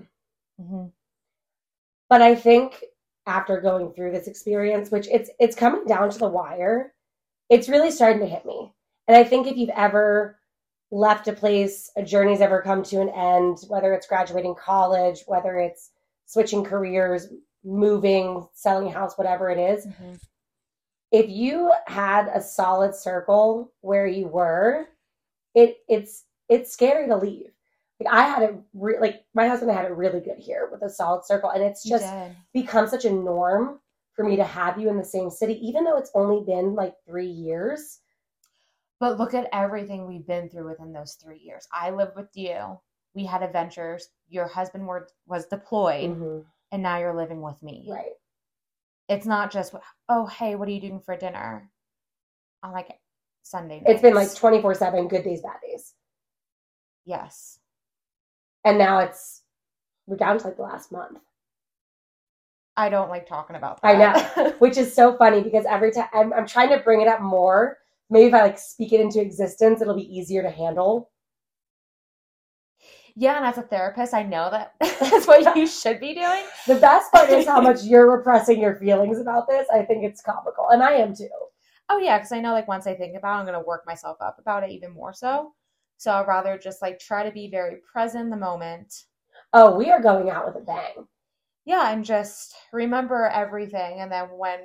hmm 0.60 0.88
But 2.10 2.22
I 2.22 2.36
think 2.36 2.84
after 3.25 3.60
going 3.60 3.92
through 3.94 4.12
this 4.12 4.28
experience, 4.28 4.92
which 4.92 5.08
it's 5.08 5.30
it's 5.40 5.56
coming 5.56 5.86
down 5.86 6.10
to 6.12 6.20
the 6.20 6.28
wire, 6.28 6.94
it's 7.50 7.70
really 7.70 7.92
starting 7.92 8.22
to 8.22 8.28
hit 8.28 8.46
me. 8.46 8.74
And 9.08 9.18
I 9.18 9.24
think 9.24 9.48
if 9.48 9.58
you've 9.58 9.70
ever 9.72 10.40
left 10.93 11.27
a 11.27 11.34
place, 11.34 11.91
a 11.97 12.03
journey's 12.03 12.39
ever 12.39 12.62
come 12.62 12.84
to 12.84 13.01
an 13.01 13.10
end, 13.10 13.58
whether 13.67 13.93
it's 13.93 14.06
graduating 14.06 14.53
college, 14.53 15.23
whether 15.25 15.58
it's 15.58 15.89
switching 16.27 16.63
careers, 16.63 17.29
moving, 17.63 18.47
selling 18.53 18.88
a 18.88 18.91
house, 18.91 19.17
whatever 19.17 19.49
it 19.49 19.58
is, 19.58 19.88
mm-hmm. 19.88 20.13
if 21.12 21.27
you 21.29 21.73
had 21.88 22.27
a 22.27 22.39
solid 22.39 22.93
circle 22.93 23.73
where 23.82 24.06
you 24.06 24.27
were, 24.27 24.88
it 25.56 25.77
it's 25.89 26.25
it's 26.47 26.71
scary 26.71 27.08
to 27.08 27.17
leave. 27.17 27.49
Like 27.99 28.13
I 28.13 28.23
had 28.27 28.43
it 28.43 28.56
re- 28.75 28.99
like 28.99 29.23
my 29.34 29.47
husband 29.47 29.71
had 29.71 29.86
it 29.86 29.95
really 29.95 30.19
good 30.19 30.38
here 30.38 30.69
with 30.71 30.84
a 30.84 30.89
solid 30.89 31.25
circle, 31.25 31.49
and 31.49 31.63
it's 31.63 31.84
just 31.84 32.06
become 32.53 32.88
such 32.88 33.06
a 33.06 33.12
norm 33.12 33.79
for 34.13 34.23
me 34.23 34.36
to 34.36 34.43
have 34.43 34.79
you 34.79 34.89
in 34.89 34.97
the 34.97 35.03
same 35.03 35.32
city, 35.32 35.56
even 35.67 35.86
though 35.86 35.97
it's 35.97 36.12
only 36.13 36.45
been 36.45 36.75
like 36.75 36.93
three 37.08 37.27
years. 37.27 37.99
But 39.04 39.20
look 39.20 39.34
at 39.34 39.50
everything 39.52 40.08
we've 40.08 40.26
been 40.26 40.48
through 40.48 40.70
within 40.70 40.94
those 40.94 41.18
three 41.22 41.38
years. 41.38 41.68
I 41.74 41.89
lived 41.89 42.16
with 42.16 42.30
you. 42.36 42.80
We 43.13 43.26
had 43.26 43.44
adventures. 43.44 44.08
Your 44.30 44.48
husband 44.48 44.88
were, 44.88 45.10
was 45.28 45.46
deployed, 45.48 46.12
mm-hmm. 46.12 46.39
and 46.72 46.82
now 46.82 47.00
you're 47.00 47.13
living 47.13 47.42
with 47.42 47.62
me. 47.62 47.86
Right. 47.92 48.13
It's 49.10 49.26
not 49.26 49.52
just, 49.52 49.76
oh, 50.08 50.28
hey, 50.28 50.56
what 50.56 50.70
are 50.70 50.72
you 50.72 50.80
doing 50.80 51.02
for 51.02 51.18
dinner? 51.18 51.70
On 52.63 52.72
like 52.72 52.94
Sunday. 53.42 53.84
It's 53.86 54.02
been 54.02 54.13
like 54.13 54.34
twenty 54.36 54.62
four 54.62 54.74
seven, 54.74 55.10
good 55.10 55.26
days, 55.26 55.42
bad 55.42 55.58
days, 55.70 55.96
yes. 57.06 57.60
and 58.63 58.78
now 58.78 59.00
it's 59.00 59.42
we're 60.08 60.16
down 60.16 60.38
to 60.38 60.46
like 60.46 60.56
the 60.56 60.63
last 60.63 60.94
month. 60.94 61.20
I 62.78 62.88
don't 62.88 63.10
like 63.10 63.28
talking 63.28 63.58
about 63.58 63.82
I 63.84 63.98
that. 63.98 64.56
which 64.62 64.78
is 64.78 64.96
so 64.96 65.18
funny 65.18 65.42
because 65.42 65.66
every 65.66 65.92
time 65.92 66.08
I'm, 66.13 66.32
I'm 66.32 66.48
trying 66.48 66.70
to 66.70 66.80
bring 66.80 67.02
it 67.02 67.10
up 67.10 67.20
more. 67.20 67.80
Maybe 68.13 68.28
if 68.28 68.34
I 68.34 68.43
like 68.43 68.60
speak 68.60 68.93
it 68.93 69.02
into 69.02 69.21
existence, 69.21 69.82
it'll 69.82 69.95
be 69.95 70.17
easier 70.17 70.43
to 70.43 70.52
handle. 70.52 71.12
yeah, 73.15 73.38
and 73.38 73.45
as 73.45 73.58
a 73.58 73.62
therapist, 73.62 74.13
I 74.13 74.23
know 74.23 74.49
that 74.49 74.73
that's 74.80 75.28
what 75.28 75.56
you 75.56 75.67
should 75.67 75.99
be 75.99 76.13
doing. 76.15 76.43
The 76.67 76.76
best 76.76 77.12
part 77.12 77.30
is 77.30 77.45
how 77.45 77.62
much 77.62 77.84
you're 77.84 78.10
repressing 78.10 78.60
your 78.60 78.76
feelings 78.76 79.19
about 79.19 79.47
this. 79.47 79.67
I 79.73 79.84
think 79.84 80.04
it's 80.04 80.21
comical, 80.21 80.69
and 80.71 80.82
I 80.82 80.93
am 80.93 81.15
too. 81.15 81.30
Oh 81.89 81.97
yeah, 81.97 82.17
because 82.17 82.32
I 82.34 82.41
know 82.41 82.52
like 82.54 82.67
once 82.67 82.88
I 82.88 82.95
think 82.95 83.15
about 83.17 83.38
it, 83.38 83.39
I'm 83.41 83.45
gonna 83.45 83.62
work 83.62 83.86
myself 83.86 84.17
up 84.21 84.38
about 84.39 84.63
it 84.63 84.71
even 84.71 84.91
more 84.93 85.13
so. 85.13 85.54
So 85.97 86.12
I'd 86.12 86.28
rather 86.28 86.58
just 86.58 86.82
like 86.82 86.99
try 86.99 87.23
to 87.23 87.32
be 87.32 87.49
very 87.49 87.78
present 87.91 88.23
in 88.26 88.30
the 88.30 88.38
moment. 88.38 88.93
Oh, 89.54 89.76
we 89.76 89.89
are 89.89 90.02
going 90.02 90.30
out 90.30 90.45
with 90.45 90.58
a 90.62 90.65
bang. 90.65 91.08
Yeah, 91.65 91.91
and 91.91 92.04
just 92.06 92.56
remember 92.71 93.26
everything 93.28 93.99
and 93.99 94.12
then 94.12 94.30
when 94.38 94.60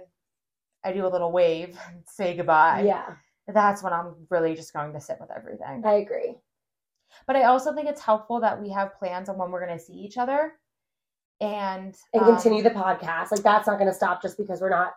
I 0.84 0.92
do 0.92 1.06
a 1.06 1.08
little 1.08 1.32
wave 1.32 1.78
and 1.88 2.04
say 2.06 2.36
goodbye, 2.36 2.82
Yeah, 2.82 3.16
that's 3.54 3.82
when 3.82 3.92
I'm 3.92 4.14
really 4.30 4.54
just 4.54 4.72
going 4.72 4.92
to 4.92 5.00
sit 5.00 5.18
with 5.20 5.30
everything. 5.34 5.82
I 5.84 5.94
agree. 5.94 6.36
But 7.26 7.36
I 7.36 7.44
also 7.44 7.74
think 7.74 7.88
it's 7.88 8.02
helpful 8.02 8.40
that 8.40 8.60
we 8.60 8.70
have 8.70 8.98
plans 8.98 9.28
on 9.28 9.38
when 9.38 9.50
we're 9.50 9.66
gonna 9.66 9.78
see 9.78 9.94
each 9.94 10.18
other 10.18 10.52
and 11.40 11.94
And 12.12 12.22
um, 12.22 12.34
continue 12.34 12.62
the 12.62 12.70
podcast. 12.70 13.30
Like 13.30 13.42
that's 13.42 13.66
not 13.66 13.78
going 13.78 13.90
to 13.90 13.94
stop 13.94 14.22
just 14.22 14.36
because 14.36 14.60
we're 14.60 14.70
not 14.70 14.94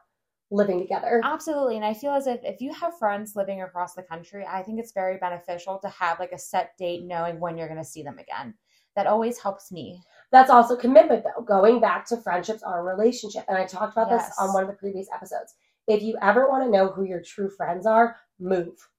living 0.50 0.80
together. 0.80 1.22
Absolutely. 1.24 1.76
And 1.76 1.86
I 1.86 1.94
feel 1.94 2.12
as 2.12 2.28
if 2.28 2.40
if 2.44 2.62
you 2.62 2.74
have 2.74 2.98
friends 2.98 3.36
living 3.36 3.62
across 3.62 3.94
the 3.94 4.04
country, 4.04 4.46
I 4.46 4.64
think 4.64 4.80
it's 4.80 4.92
very 4.92 5.18
beneficial 5.18 5.80
to 5.80 5.90
have 5.90 6.20
like 6.20 6.32
a 6.32 6.38
set 6.38 6.72
date 6.78 7.04
knowing 7.04 7.40
when 7.40 7.58
you're 7.58 7.68
going 7.68 7.80
to 7.80 7.86
see 7.86 8.04
them 8.04 8.20
again. 8.20 8.56
That 8.96 9.08
always 9.08 9.40
helps 9.40 9.72
me. 9.72 10.02
That's 10.34 10.50
also 10.50 10.76
commitment, 10.76 11.24
though. 11.24 11.44
Going 11.44 11.80
back 11.80 12.06
to 12.08 12.18
friendships 12.18 12.62
are 12.62 12.82
a 12.82 12.96
relationship, 12.96 13.46
and 13.48 13.58
I 13.58 13.66
talked 13.66 13.94
about 13.94 14.10
this 14.10 14.30
on 14.38 14.54
one 14.54 14.64
of 14.64 14.70
the 14.70 14.76
previous 14.76 15.08
episodes. 15.16 15.56
If 15.88 16.02
you 16.04 16.18
ever 16.22 16.50
want 16.50 16.66
to 16.66 16.70
know 16.70 16.90
who 16.90 17.04
your 17.04 17.22
true 17.22 17.50
friends 17.50 17.86
are, 17.86 18.18
move. 18.42 18.90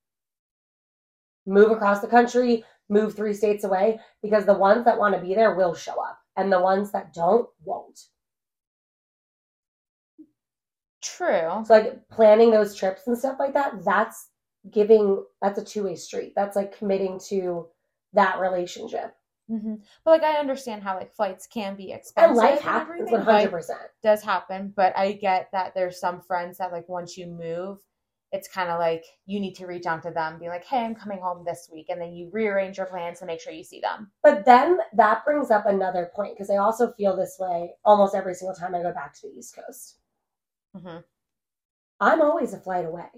Move 1.45 1.73
across 1.73 2.01
the 2.01 2.07
country, 2.07 2.65
move 2.89 3.15
three 3.15 3.35
states 3.35 3.65
away, 3.65 3.99
because 4.23 4.47
the 4.47 4.55
ones 4.55 4.85
that 4.85 4.99
want 4.99 5.15
to 5.15 5.21
be 5.21 5.35
there 5.35 5.55
will 5.55 5.75
show 5.75 6.01
up, 6.01 6.19
and 6.37 6.53
the 6.53 6.61
ones 6.61 6.93
that 6.93 7.13
don't 7.13 7.49
won't. 7.65 7.99
True. 11.03 11.65
So 11.65 11.75
like 11.75 12.09
planning 12.11 12.53
those 12.53 12.77
trips 12.77 13.09
and 13.09 13.19
stuff 13.19 13.37
like 13.41 13.55
that, 13.55 13.85
that's 13.85 14.29
giving 14.71 15.25
that's 15.41 15.59
a 15.59 15.65
two-way 15.65 15.97
street. 15.97 16.33
That's 16.37 16.55
like 16.55 16.79
committing 16.79 17.19
to 17.29 17.67
that 18.13 18.39
relationship. 18.39 19.17
hmm 19.49 19.75
But 20.05 20.11
like 20.13 20.23
I 20.23 20.39
understand 20.39 20.85
how 20.85 20.97
like 20.97 21.13
flights 21.13 21.49
can 21.49 21.75
be 21.75 21.91
expensive. 21.91 22.31
And 22.31 22.39
life 22.39 22.61
happens 22.61 23.11
one 23.11 23.23
hundred 23.23 23.51
percent. 23.51 23.81
does 24.05 24.23
happen. 24.23 24.73
But 24.77 24.97
I 24.97 25.13
get 25.13 25.49
that 25.53 25.75
there's 25.75 25.99
some 25.99 26.21
friends 26.21 26.59
that 26.59 26.71
like 26.71 26.89
once 26.89 27.19
you 27.19 27.27
move, 27.27 27.79
it's 28.33 28.49
kind 28.49 28.71
of 28.71 28.79
like 28.79 29.05
you 29.27 29.39
need 29.41 29.55
to 29.57 29.67
reach 29.67 29.87
out 29.87 30.03
to 30.05 30.11
them, 30.11 30.39
be 30.39 30.49
like, 30.49 30.65
"Hey, 30.65 30.85
I'm 30.85 30.95
coming 30.95 31.21
home 31.21 31.45
this 31.45 31.69
week," 31.73 31.87
and 31.91 32.01
then 32.01 32.15
you 32.15 32.31
rearrange 32.33 32.79
your 32.79 32.87
plans 32.87 33.19
to 33.21 33.27
make 33.27 33.41
sure 33.41 33.53
you 33.53 33.65
see 33.65 33.81
them. 33.81 34.11
But 34.23 34.45
then 34.45 34.79
that 34.95 35.25
brings 35.25 35.51
up 35.51 35.67
another 35.67 36.11
point 36.15 36.35
because 36.35 36.51
I 36.51 36.57
also 36.57 36.93
feel 36.93 37.17
this 37.17 37.37
way 37.39 37.75
almost 37.85 38.15
every 38.15 38.35
single 38.35 38.55
time 38.55 38.75
I 38.75 38.83
go 38.83 38.93
back 38.93 39.15
to 39.15 39.23
the 39.23 39.35
East 39.35 39.57
Coast. 39.57 39.99
hmm 40.75 40.99
I'm 42.01 42.21
always 42.21 42.53
a 42.53 42.59
flight 42.59 42.85
away. 42.85 43.09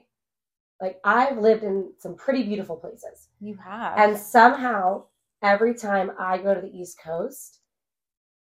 Like 0.81 1.01
I've 1.05 1.39
lived 1.39 1.65
in 1.65 1.93
some 1.99 2.15
pretty 2.17 2.43
beautiful 2.43 2.77
places. 2.77 3.29
You 3.41 3.57
have. 3.57 3.99
And 3.99 4.19
somehow 4.19 5.05
every 5.43 5.75
time 5.75 6.13
I 6.19 6.39
go 6.39 6.55
to 6.55 6.61
the 6.61 6.77
East 6.77 6.99
Coast, 6.99 7.61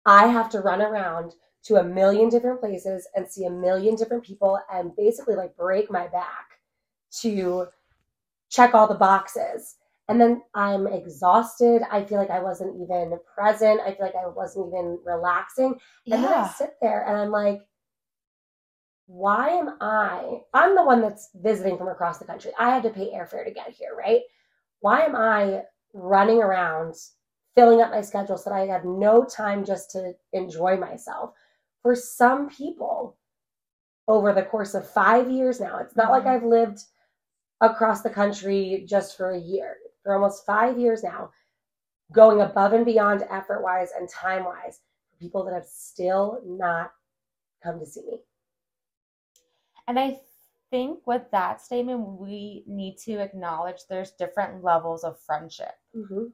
I 0.07 0.28
have 0.28 0.48
to 0.50 0.61
run 0.61 0.81
around 0.81 1.35
to 1.64 1.76
a 1.76 1.85
million 1.85 2.28
different 2.28 2.61
places 2.61 3.09
and 3.14 3.28
see 3.28 3.44
a 3.44 3.50
million 3.50 3.94
different 3.94 4.24
people 4.24 4.59
and 4.72 4.94
basically 4.96 5.35
like 5.35 5.57
break 5.57 5.90
my 5.90 6.07
back 6.09 6.47
to 7.21 7.66
check 8.51 8.75
all 8.75 8.88
the 8.88 8.94
boxes. 8.94 9.77
And 10.09 10.21
then 10.21 10.42
I'm 10.55 10.87
exhausted. 10.87 11.83
I 11.90 12.03
feel 12.05 12.18
like 12.18 12.31
I 12.31 12.40
wasn't 12.42 12.81
even 12.81 13.18
present. 13.35 13.81
I 13.81 13.92
feel 13.92 14.07
like 14.07 14.14
I 14.14 14.27
wasn't 14.27 14.68
even 14.68 14.99
relaxing. 15.05 15.79
And 16.11 16.25
then 16.25 16.33
I 16.33 16.49
sit 16.49 16.77
there 16.81 17.05
and 17.07 17.16
I'm 17.16 17.31
like, 17.31 17.61
why 19.07 19.49
am 19.51 19.77
I? 19.81 20.40
I'm 20.55 20.75
the 20.75 20.85
one 20.85 21.01
that's 21.01 21.31
visiting 21.35 21.79
from 21.79 21.88
across 21.88 22.18
the 22.18 22.25
country. 22.27 22.53
I 22.59 22.71
had 22.71 22.83
to 22.85 22.90
pay 22.90 23.12
airfare 23.12 23.44
to 23.44 23.51
get 23.53 23.71
here, 23.71 23.94
right? 23.97 24.21
Why 24.81 25.03
am 25.03 25.16
I 25.16 25.62
running 25.94 26.42
around 26.42 26.94
filling 27.55 27.81
up 27.81 27.90
my 27.90 28.03
schedule 28.03 28.38
so 28.38 28.51
that 28.51 28.57
I 28.57 28.66
have 28.66 28.85
no 28.85 29.25
time 29.25 29.64
just 29.64 29.90
to 29.92 30.14
enjoy 30.33 30.77
myself? 30.77 31.33
For 31.83 31.94
some 31.94 32.49
people, 32.51 33.16
over 34.09 34.33
the 34.33 34.42
course 34.42 34.75
of 34.75 34.88
five 34.88 35.31
years 35.31 35.61
now, 35.61 35.79
it's 35.79 35.97
not 35.97 36.11
like 36.11 36.25
Mhm. 36.25 36.29
I've 36.29 36.44
lived 36.44 36.85
across 37.61 38.03
the 38.03 38.11
country 38.11 38.85
just 38.88 39.16
for 39.16 39.31
a 39.31 39.38
year. 39.38 39.77
For 40.03 40.14
almost 40.14 40.47
five 40.47 40.79
years 40.79 41.03
now, 41.03 41.31
going 42.12 42.40
above 42.40 42.73
and 42.73 42.85
beyond 42.85 43.25
effort 43.31 43.62
wise 43.62 43.90
and 43.99 44.09
time 44.09 44.44
wise 44.44 44.81
for 45.11 45.18
people 45.18 45.44
that 45.44 45.55
have 45.55 45.66
still 45.66 46.40
not 46.47 46.92
come 47.62 47.79
to 47.81 47.87
see 47.87 48.03
me. 48.03 48.21
And 49.87 49.99
I 49.99 50.21
think 50.71 51.07
with 51.07 51.23
that 51.33 51.61
statement, 51.61 52.21
we 52.21 52.64
need 52.66 52.99
to 52.99 53.18
acknowledge 53.21 53.81
there's 53.88 54.12
different 54.12 54.62
levels 54.62 55.05
of 55.05 55.21
friendship. 55.21 55.73
Mm-hmm. 55.97 56.27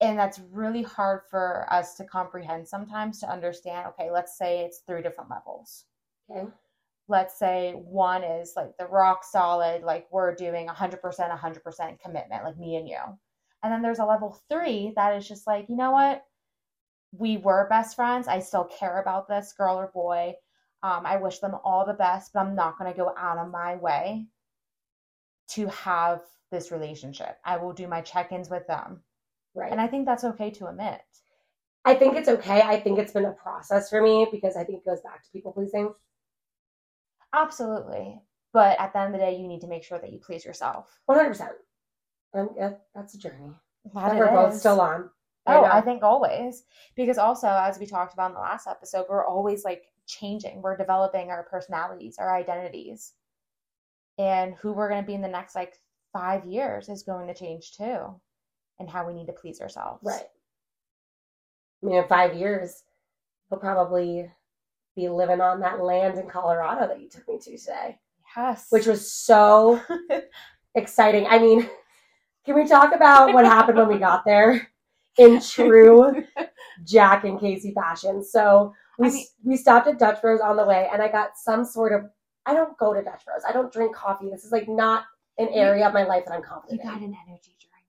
And 0.00 0.18
that's 0.18 0.40
really 0.52 0.82
hard 0.82 1.22
for 1.28 1.66
us 1.70 1.94
to 1.96 2.04
comprehend 2.04 2.66
sometimes 2.66 3.18
to 3.20 3.30
understand. 3.30 3.88
Okay, 3.88 4.10
let's 4.12 4.38
say 4.38 4.60
it's 4.60 4.82
three 4.86 5.02
different 5.02 5.30
levels. 5.30 5.84
Okay. 6.30 6.48
Let's 7.08 7.38
say 7.38 7.72
one 7.72 8.22
is 8.22 8.52
like 8.54 8.76
the 8.78 8.86
rock 8.86 9.24
solid, 9.24 9.82
like 9.82 10.06
we're 10.10 10.34
doing 10.34 10.68
100%, 10.68 11.00
100% 11.00 12.00
commitment, 12.00 12.44
like 12.44 12.58
me 12.58 12.76
and 12.76 12.88
you. 12.88 12.98
And 13.62 13.72
then 13.72 13.82
there's 13.82 13.98
a 13.98 14.04
level 14.04 14.38
three 14.48 14.92
that 14.96 15.16
is 15.16 15.26
just 15.26 15.46
like, 15.46 15.68
you 15.68 15.76
know 15.76 15.90
what? 15.90 16.22
We 17.12 17.38
were 17.38 17.66
best 17.68 17.96
friends. 17.96 18.28
I 18.28 18.40
still 18.40 18.64
care 18.64 19.00
about 19.00 19.28
this 19.28 19.54
girl 19.56 19.76
or 19.76 19.90
boy. 19.92 20.34
Um, 20.82 21.04
I 21.04 21.16
wish 21.16 21.38
them 21.38 21.56
all 21.64 21.84
the 21.84 21.94
best, 21.94 22.32
but 22.32 22.40
I'm 22.40 22.54
not 22.54 22.78
going 22.78 22.92
to 22.92 22.96
go 22.96 23.12
out 23.16 23.38
of 23.38 23.50
my 23.50 23.76
way 23.76 24.26
to 25.48 25.66
have 25.68 26.20
this 26.50 26.70
relationship. 26.70 27.38
I 27.44 27.56
will 27.56 27.72
do 27.72 27.88
my 27.88 28.00
check 28.00 28.32
ins 28.32 28.50
with 28.50 28.66
them. 28.66 29.02
Right. 29.54 29.72
And 29.72 29.80
I 29.80 29.86
think 29.86 30.06
that's 30.06 30.24
okay 30.24 30.50
to 30.52 30.68
admit. 30.68 31.00
I 31.84 31.94
think 31.94 32.16
it's 32.16 32.28
okay. 32.28 32.60
I 32.60 32.78
think 32.78 32.98
it's 32.98 33.12
been 33.12 33.24
a 33.24 33.32
process 33.32 33.88
for 33.88 34.02
me 34.02 34.28
because 34.30 34.56
I 34.56 34.64
think 34.64 34.78
it 34.78 34.88
goes 34.88 35.00
back 35.00 35.22
to 35.24 35.30
people 35.32 35.52
pleasing. 35.52 35.92
Absolutely. 37.34 38.20
But 38.52 38.80
at 38.80 38.92
the 38.92 39.00
end 39.00 39.14
of 39.14 39.20
the 39.20 39.26
day, 39.26 39.36
you 39.36 39.46
need 39.46 39.60
to 39.60 39.68
make 39.68 39.84
sure 39.84 39.98
that 39.98 40.12
you 40.12 40.18
please 40.18 40.44
yourself. 40.44 40.98
One 41.06 41.18
hundred 41.18 41.30
percent. 41.30 41.52
And 42.34 42.48
yeah, 42.56 42.72
that's 42.94 43.14
a 43.14 43.18
journey 43.18 43.52
That 43.94 44.08
that 44.10 44.16
we're 44.16 44.30
both 44.30 44.54
is. 44.54 44.60
still 44.60 44.80
on. 44.80 45.10
Oh, 45.46 45.62
know. 45.62 45.68
I 45.70 45.80
think 45.80 46.02
always. 46.02 46.64
Because 46.96 47.18
also, 47.18 47.48
as 47.48 47.78
we 47.78 47.86
talked 47.86 48.14
about 48.14 48.30
in 48.30 48.34
the 48.34 48.40
last 48.40 48.66
episode, 48.66 49.06
we're 49.08 49.26
always 49.26 49.64
like 49.64 49.84
changing. 50.06 50.62
We're 50.62 50.76
developing 50.76 51.30
our 51.30 51.44
personalities, 51.44 52.16
our 52.18 52.34
identities. 52.34 53.12
And 54.18 54.54
who 54.54 54.72
we're 54.72 54.88
going 54.88 55.02
to 55.02 55.06
be 55.06 55.14
in 55.14 55.22
the 55.22 55.28
next 55.28 55.54
like 55.54 55.74
five 56.12 56.44
years 56.44 56.88
is 56.88 57.02
going 57.02 57.28
to 57.28 57.34
change 57.34 57.76
too. 57.76 58.20
And 58.78 58.88
how 58.88 59.06
we 59.06 59.14
need 59.14 59.26
to 59.26 59.32
please 59.32 59.60
ourselves. 59.60 60.00
right. 60.04 60.24
I 61.82 61.86
mean, 61.86 61.96
in 61.96 62.08
five 62.08 62.34
years, 62.34 62.82
he'll 63.48 63.58
probably 63.58 64.30
be 64.98 65.08
living 65.08 65.40
on 65.40 65.60
that 65.60 65.80
land 65.82 66.18
in 66.18 66.28
Colorado 66.28 66.86
that 66.88 67.00
you 67.00 67.08
took 67.08 67.26
me 67.28 67.38
to 67.38 67.56
today, 67.56 67.98
Yes. 68.36 68.66
which 68.70 68.86
was 68.86 69.12
so 69.12 69.80
exciting. 70.74 71.26
I 71.26 71.38
mean, 71.38 71.68
can 72.44 72.54
we 72.54 72.66
talk 72.66 72.94
about 72.94 73.32
what 73.34 73.44
happened 73.44 73.78
when 73.78 73.88
we 73.88 73.98
got 73.98 74.24
there 74.24 74.68
in 75.18 75.40
true 75.40 76.24
Jacq 76.84 77.24
and 77.24 77.38
Kacy 77.38 77.72
fashion? 77.74 78.24
So 78.24 78.74
we 78.98 79.08
I 79.08 79.10
mean- 79.12 79.26
we 79.44 79.56
stopped 79.56 79.86
at 79.88 79.98
Dutch 79.98 80.20
Bros 80.20 80.40
on 80.40 80.56
the 80.56 80.64
way, 80.64 80.88
and 80.92 81.00
I 81.02 81.08
got 81.08 81.30
some 81.36 81.64
sort 81.64 81.92
of. 81.92 82.10
I 82.46 82.54
don't 82.54 82.76
go 82.78 82.94
to 82.94 83.02
Dutch 83.02 83.24
Bros. 83.26 83.42
I 83.46 83.52
don't 83.52 83.72
drink 83.72 83.94
coffee. 83.94 84.30
This 84.30 84.44
is 84.44 84.52
like 84.52 84.68
not 84.68 85.04
an 85.38 85.48
area 85.52 85.86
of 85.86 85.92
my 85.92 86.04
life 86.04 86.24
that 86.26 86.34
I'm 86.34 86.42
confident. 86.42 86.80
you 86.82 86.90
got 86.90 86.98
in. 86.98 87.04
an 87.04 87.16
energy 87.28 87.54
drink. 87.60 87.84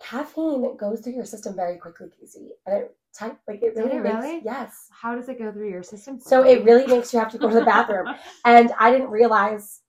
Caffeine 0.00 0.76
goes 0.76 1.00
through 1.00 1.14
your 1.14 1.24
system 1.24 1.56
very 1.56 1.76
quickly, 1.78 2.08
Kacy, 2.08 2.50
and 2.66 2.76
it 2.76 2.96
like 3.22 3.62
it 3.62 3.74
really 3.76 3.96
it 3.96 4.02
makes 4.02 4.14
really? 4.16 4.40
yes. 4.44 4.88
How 4.90 5.14
does 5.14 5.28
it 5.28 5.38
go 5.38 5.50
through 5.52 5.70
your 5.70 5.82
system? 5.82 6.20
So 6.20 6.44
it 6.44 6.64
really 6.64 6.86
makes 6.86 7.12
you 7.12 7.18
have 7.18 7.30
to 7.32 7.38
go 7.38 7.48
to 7.48 7.54
the 7.54 7.64
bathroom. 7.64 8.06
and 8.44 8.70
I 8.78 8.90
didn't 8.90 9.10
realize, 9.10 9.80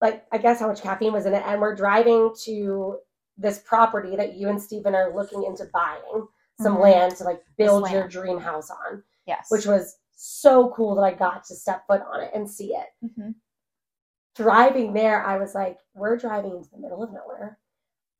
like, 0.00 0.24
I 0.32 0.38
guess 0.38 0.60
how 0.60 0.68
much 0.68 0.82
caffeine 0.82 1.12
was 1.12 1.26
in 1.26 1.34
it. 1.34 1.42
And 1.46 1.60
we're 1.60 1.74
driving 1.74 2.34
to 2.44 2.98
this 3.36 3.58
property 3.60 4.16
that 4.16 4.34
you 4.34 4.48
and 4.48 4.60
Stephen 4.60 4.94
are 4.94 5.14
looking 5.14 5.44
into 5.44 5.64
buying 5.72 6.26
some 6.60 6.76
Mhm. 6.76 6.80
land 6.82 7.16
to 7.16 7.24
like 7.24 7.40
build 7.56 7.88
your 7.90 8.00
land. 8.00 8.10
dream 8.10 8.38
house 8.38 8.68
on, 8.70 9.02
yes. 9.26 9.46
which 9.48 9.64
was 9.66 9.96
so 10.12 10.70
cool 10.70 10.96
that 10.96 11.02
I 11.02 11.12
got 11.14 11.44
to 11.44 11.54
step 11.54 11.86
foot 11.86 12.02
on 12.02 12.20
it 12.20 12.32
and 12.34 12.50
see 12.50 12.74
it. 12.74 12.88
Mhm. 13.04 13.34
Driving 14.34 14.92
there, 14.92 15.24
I 15.24 15.36
was 15.38 15.54
like, 15.54 15.78
we're 15.94 16.16
driving 16.16 16.56
into 16.56 16.70
the 16.70 16.78
middle 16.78 17.02
of 17.02 17.12
nowhere. 17.12 17.58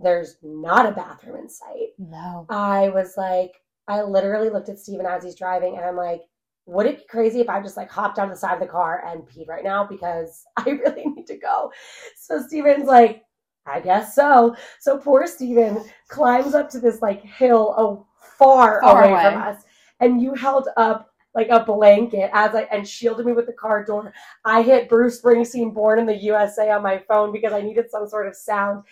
There's 0.01 0.37
not 0.43 0.87
a 0.87 0.93
bathroom 0.93 1.37
in 1.37 1.49
sight. 1.49 1.95
no. 1.99 2.47
I 2.49 2.89
was 2.91 3.17
like, 3.17 3.61
I 3.89 4.03
literally 4.03 4.51
looked 4.51 4.69
at 4.69 4.79
Steven 4.79 5.07
as 5.07 5.25
he's 5.25 5.35
driving 5.35 5.77
and 5.77 5.85
I'm 5.85 5.97
like, 5.97 6.23
would 6.67 6.87
it 6.87 6.99
be 6.99 7.05
crazy 7.09 7.41
if 7.41 7.49
I 7.49 7.63
just 7.63 7.79
like 7.79 7.91
hopped 7.91 8.19
out 8.19 8.25
on 8.25 8.29
the 8.29 8.37
side 8.37 8.55
of 8.55 8.61
the 8.61 8.67
car 8.67 9.03
and 9.07 9.23
peed 9.23 9.49
right 9.49 9.65
now 9.65 9.85
because 9.85 10.45
I 10.57 10.71
really 10.71 11.07
need 11.07 11.27
to 11.27 11.39
go? 11.39 11.73
So 12.17 12.43
Steven's 12.47 12.87
like, 12.87 13.23
I 13.67 13.81
guess 13.81 14.15
so. 14.15 14.55
So 14.81 14.99
poor 14.99 15.27
Steven 15.27 15.85
climbs 16.09 16.55
up 16.55 16.69
to 16.71 16.81
this 16.81 17.03
like 17.03 17.23
hill 17.23 17.75
oh, 17.77 18.07
far, 18.39 18.81
Far 18.83 19.05
away, 19.05 19.13
away. 19.13 19.33
from 19.33 19.43
us. 19.43 19.63
And 20.01 20.23
you 20.23 20.35
held 20.35 20.69
up 20.77 21.11
like 21.35 21.49
a 21.51 21.65
blanket 21.65 22.31
as 22.33 22.55
I 22.55 22.63
and 22.65 22.87
shielded 22.87 23.27
me 23.27 23.33
with 23.33 23.47
the 23.47 23.53
car 23.53 23.85
door. 23.85 24.13
I 24.45 24.63
hit 24.63 24.89
Bruce 24.89 25.21
Springsteen 25.21 25.73
Born 25.73 25.99
in 25.99 26.07
the 26.07 26.17
USA 26.17 26.71
on 26.71 26.83
my 26.83 26.99
phone 27.09 27.33
because 27.33 27.53
I 27.53 27.61
needed 27.61 27.91
some 27.91 28.09
sort 28.09 28.27
of 28.27 28.37
sound. 28.37 28.85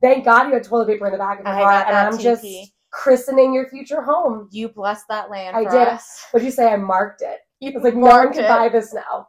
Thank 0.00 0.24
God 0.24 0.48
you 0.48 0.54
had 0.54 0.64
toilet 0.64 0.88
paper 0.88 1.06
in 1.06 1.12
the 1.12 1.18
back 1.18 1.38
of 1.38 1.44
the 1.44 1.50
I 1.50 1.62
car, 1.62 1.84
and 1.86 1.96
I'm 1.96 2.18
just 2.18 2.44
TP. 2.44 2.66
Christening 2.90 3.52
your 3.52 3.68
future 3.68 4.02
home. 4.02 4.48
You 4.50 4.68
bless 4.68 5.04
that 5.08 5.30
land 5.30 5.56
I 5.56 5.64
did. 5.64 5.88
us. 5.88 6.24
What'd 6.30 6.44
you 6.46 6.52
say? 6.52 6.72
I 6.72 6.76
marked 6.76 7.22
it. 7.22 7.38
You 7.60 7.70
I 7.70 7.74
was 7.74 7.84
like, 7.84 7.94
no 7.94 8.00
one 8.00 8.10
marked 8.10 8.34
can 8.34 8.48
buy 8.48 8.68
this 8.68 8.94
now. 8.94 9.28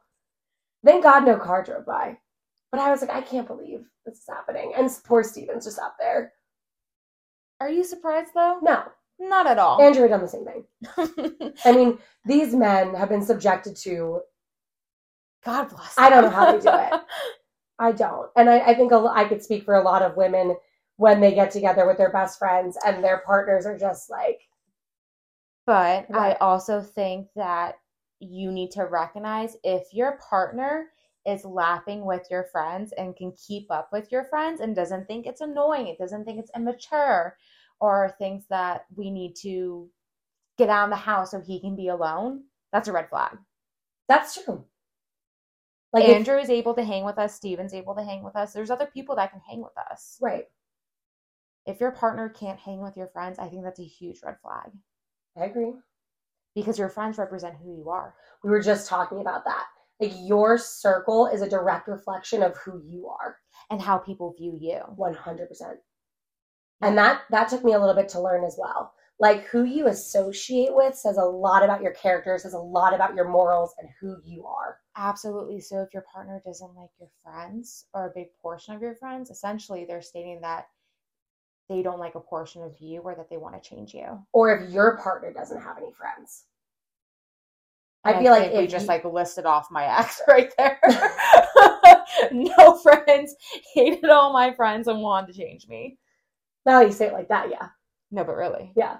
Thank 0.86 1.04
God 1.04 1.26
no 1.26 1.38
car 1.38 1.64
drove 1.64 1.86
by. 1.86 2.18
But 2.72 2.80
I 2.82 2.92
was 2.92 3.02
like, 3.02 3.10
I 3.10 3.22
can't 3.22 3.48
believe 3.48 3.86
this 4.06 4.20
is 4.20 4.26
happening. 4.30 4.74
And 4.78 4.90
poor 5.06 5.24
Steven's 5.24 5.66
just 5.66 5.80
out 5.80 5.94
there. 6.00 6.34
Are 7.60 7.70
you 7.70 7.84
surprised 7.84 8.32
though? 8.34 8.60
No, 8.62 8.84
Not 9.20 9.48
at 9.48 9.60
all. 9.60 9.82
Andrew 9.82 10.04
had 10.04 10.12
done 10.12 10.22
the 10.22 10.28
same 10.28 10.46
thing. 10.46 11.54
I 11.66 11.72
mean, 11.72 11.98
these 12.26 12.54
men 12.56 12.94
have 12.94 13.10
been 13.10 13.24
subjected 13.24 13.76
to, 13.78 14.22
God 15.44 15.70
bless. 15.70 15.96
I 15.98 16.10
don't 16.10 16.24
know 16.24 16.30
how 16.30 16.52
they 16.52 16.60
do 16.60 16.70
it. 16.70 17.02
I 17.80 17.92
don't. 17.92 18.30
And 18.36 18.50
I, 18.50 18.60
I 18.60 18.74
think 18.76 18.92
a 18.92 18.98
I 19.14 19.26
could 19.26 19.44
speak 19.44 19.64
for 19.64 19.76
a 19.76 19.84
lot 19.84 20.02
of 20.02 20.16
women 20.18 20.56
when 21.00 21.22
they 21.22 21.34
get 21.34 21.50
together 21.50 21.88
with 21.88 21.98
their 21.98 22.12
best 22.12 22.38
friends 22.38 22.78
and 22.86 23.02
their 23.02 23.20
partners 23.26 23.66
are 23.66 23.78
just 23.78 24.10
like, 24.10 24.42
But 25.66 26.08
I 26.14 26.34
also 26.42 26.82
think 26.82 27.30
that 27.38 27.76
you 28.20 28.52
need 28.52 28.70
to 28.72 28.84
recognize 28.84 29.56
if 29.64 29.94
your 29.94 30.20
partner 30.30 30.88
is 31.26 31.46
laughing 31.46 32.04
with 32.06 32.28
your 32.30 32.44
friends 32.52 32.92
and 32.98 33.16
can 33.16 33.32
keep 33.32 33.72
up 33.72 33.94
with 33.94 34.12
your 34.12 34.26
friends 34.26 34.60
and 34.60 34.76
doesn't 34.76 35.08
think 35.08 35.26
it's 35.26 35.40
annoying, 35.40 35.88
it 35.88 35.98
doesn't 35.98 36.26
think 36.26 36.38
it's 36.38 36.52
immature, 36.54 37.38
or 37.80 38.14
thinks 38.20 38.46
that 38.50 38.84
we 38.94 39.10
need 39.10 39.36
to 39.38 39.90
get 40.58 40.68
out 40.68 40.84
of 40.84 40.90
the 40.90 40.98
house 40.98 41.32
so 41.32 41.40
he 41.40 41.62
can 41.62 41.78
be 41.78 41.88
alone, 41.88 42.44
that's 42.74 42.90
a 42.90 42.92
red 42.92 43.08
flag. 43.10 43.38
that's 44.10 44.44
true. 44.44 44.66
Like, 45.94 46.04
if- 46.04 46.14
Andrew 46.14 46.38
is 46.38 46.50
able 46.50 46.74
to 46.74 46.84
hang 46.84 47.06
with 47.06 47.18
us, 47.18 47.36
Steven's 47.36 47.74
able 47.74 47.96
to 47.96 48.04
hang 48.04 48.22
with 48.22 48.36
us. 48.36 48.52
There's 48.52 48.70
other 48.70 48.88
people 48.88 49.16
that 49.16 49.32
can 49.32 49.40
hang 49.50 49.62
with 49.62 49.78
us. 49.78 50.18
right. 50.20 50.46
If 51.70 51.80
your 51.80 51.92
partner 51.92 52.30
can't 52.30 52.60
hang 52.60 52.82
with 52.82 52.98
your 52.98 53.10
friends, 53.10 53.38
I 53.40 53.48
think 53.48 53.64
that's 53.64 53.80
a 53.80 53.84
huge 53.84 54.20
red 54.24 54.38
flag 54.42 54.72
I 55.38 55.46
agree. 55.46 55.74
because 56.56 56.80
your 56.80 56.90
friends 56.90 57.18
represent 57.20 57.56
who 57.58 57.78
you 57.78 57.90
are. 57.90 58.16
We 58.44 58.50
were 58.50 58.62
just 58.62 58.90
talking 58.90 59.22
about 59.22 59.46
that. 59.46 59.66
Like 60.00 60.14
your 60.24 60.58
circle 60.58 61.28
is 61.28 61.42
a 61.42 61.50
direct 61.50 61.88
reflection 61.88 62.42
of 62.42 62.58
who 62.58 62.82
you 62.84 63.08
are, 63.08 63.38
and 63.70 63.82
how 63.82 63.98
people 64.00 64.34
view 64.38 64.58
you. 64.60 64.80
one 64.96 65.14
hundred 65.14 65.48
percent. 65.50 65.78
And 66.82 66.98
that 66.98 67.22
that 67.30 67.50
took 67.50 67.64
me 67.64 67.74
a 67.74 67.80
little 67.80 67.96
bit 67.96 68.10
to 68.10 68.22
learn 68.22 68.44
as 68.44 68.58
well. 68.58 68.94
Like 69.20 69.44
who 69.48 69.64
you 69.64 69.88
associate 69.88 70.74
with 70.74 70.96
says 70.96 71.18
a 71.18 71.32
lot 71.46 71.64
about 71.64 71.82
your 71.82 71.92
character, 71.92 72.38
says 72.38 72.54
a 72.54 72.58
lot 72.78 72.94
about 72.94 73.14
your 73.16 73.28
morals 73.28 73.76
and 73.78 73.90
who 74.00 74.16
you 74.24 74.46
are. 74.46 74.78
Absolutely. 74.96 75.60
So 75.60 75.82
if 75.82 75.94
your 75.94 76.06
partner 76.14 76.42
doesn't 76.46 76.76
like 76.76 76.90
your 77.00 77.10
friends 77.22 77.86
or 77.94 78.08
a 78.08 78.14
big 78.16 78.28
portion 78.42 78.74
of 78.74 78.82
your 78.82 78.96
friends, 78.96 79.30
essentially 79.30 79.84
they're 79.86 80.02
stating 80.02 80.40
that 80.42 80.68
they 81.70 81.82
don't 81.84 82.00
like 82.00 82.16
a 82.16 82.20
portion 82.20 82.64
of 82.64 82.76
you 82.80 83.00
or 83.02 83.16
that 83.16 83.30
they 83.30 83.38
want 83.38 83.62
to 83.62 83.70
change 83.70 83.94
you. 83.94 84.26
or 84.34 84.52
if 84.58 84.70
your 84.72 84.98
partner 84.98 85.32
doesn't 85.32 85.62
have 85.62 85.78
any 85.78 85.94
friends. 85.94 86.46
I 88.04 88.22
feel 88.24 88.32
like 88.32 88.54
we 88.54 88.66
just 88.66 88.84
you- 88.86 88.88
like 88.90 89.04
listed 89.06 89.46
off 89.46 89.70
my 89.72 89.86
ex 90.00 90.22
right 90.28 90.52
there. 90.58 90.80
no 92.32 92.78
friends, 92.78 93.36
hated 93.74 94.10
all 94.10 94.32
my 94.34 94.54
friends, 94.54 94.88
and 94.88 95.02
wanted 95.02 95.34
to 95.34 95.40
change 95.40 95.68
me. 95.68 95.98
Now 96.66 96.82
you 96.82 96.92
say 96.92 97.08
it 97.08 97.14
like 97.14 97.28
that, 97.30 97.50
yeah, 97.50 97.70
No, 98.12 98.24
but 98.24 98.36
really. 98.36 98.72
yeah. 98.76 98.98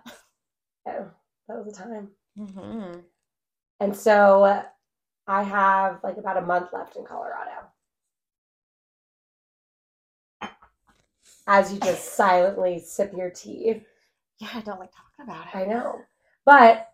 Yeah, 0.86 1.06
that 1.48 1.58
was 1.66 1.68
a 1.74 1.84
time. 1.84 2.10
Mm-hmm. 2.38 3.00
And 3.80 3.96
so 3.96 4.64
I 5.28 5.44
have 5.44 6.00
like 6.04 6.18
about 6.18 6.38
a 6.38 6.42
month 6.42 6.70
left 6.74 6.96
in 6.96 7.06
Colorado. 7.06 7.52
As 11.48 11.74
you 11.74 11.80
just 11.80 12.14
silently 12.16 12.80
sip 12.80 13.12
your 13.16 13.30
tea. 13.30 13.82
Yeah, 14.40 14.50
I 14.54 14.62
don't 14.62 14.80
like 14.80 14.92
talking 14.92 15.24
about 15.24 15.48
it. 15.48 15.56
I 15.56 15.66
know. 15.66 16.02
But 16.46 16.90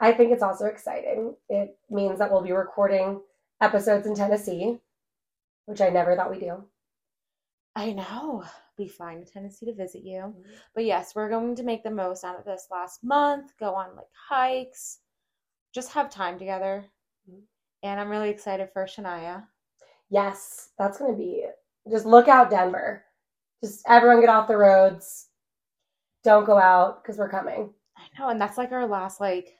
I 0.00 0.12
think 0.12 0.32
it's 0.32 0.42
also 0.42 0.66
exciting. 0.66 1.34
It 1.48 1.78
means 1.90 2.18
that 2.18 2.30
we'll 2.30 2.42
be 2.42 2.52
recording 2.52 3.20
episodes 3.60 4.06
in 4.06 4.14
Tennessee, 4.14 4.78
which 5.66 5.80
I 5.80 5.88
never 5.88 6.14
thought 6.14 6.30
we'd 6.30 6.40
do. 6.40 6.64
I 7.76 7.92
know. 7.92 8.44
Be 8.76 8.88
flying 8.88 9.24
to 9.24 9.30
Tennessee 9.30 9.66
to 9.66 9.74
visit 9.74 10.02
you. 10.02 10.34
But 10.74 10.84
yes, 10.84 11.14
we're 11.14 11.28
going 11.28 11.54
to 11.56 11.62
make 11.62 11.82
the 11.82 11.90
most 11.90 12.24
out 12.24 12.38
of 12.38 12.44
this 12.44 12.66
last 12.70 13.02
month, 13.04 13.52
go 13.58 13.74
on 13.74 13.96
like 13.96 14.06
hikes, 14.28 14.98
just 15.72 15.92
have 15.92 16.10
time 16.10 16.38
together. 16.38 16.84
Mhm. 17.28 17.42
And 17.82 18.00
I'm 18.00 18.10
really 18.10 18.30
excited 18.30 18.70
for 18.72 18.84
Shania. 18.84 19.46
Yes, 20.10 20.70
that's 20.78 20.98
going 20.98 21.12
to 21.12 21.18
be 21.18 21.46
just 21.90 22.06
look 22.06 22.28
out, 22.28 22.50
Denver. 22.50 23.04
Just 23.64 23.82
everyone 23.88 24.20
get 24.20 24.28
off 24.28 24.46
the 24.48 24.56
roads. 24.58 25.28
Don't 26.22 26.44
go 26.44 26.58
out 26.58 27.02
because 27.02 27.16
we're 27.18 27.30
coming. 27.30 27.72
I 27.96 28.02
know, 28.20 28.28
and 28.28 28.38
that's 28.40 28.58
like 28.58 28.72
our 28.72 28.86
last 28.86 29.20
like 29.20 29.54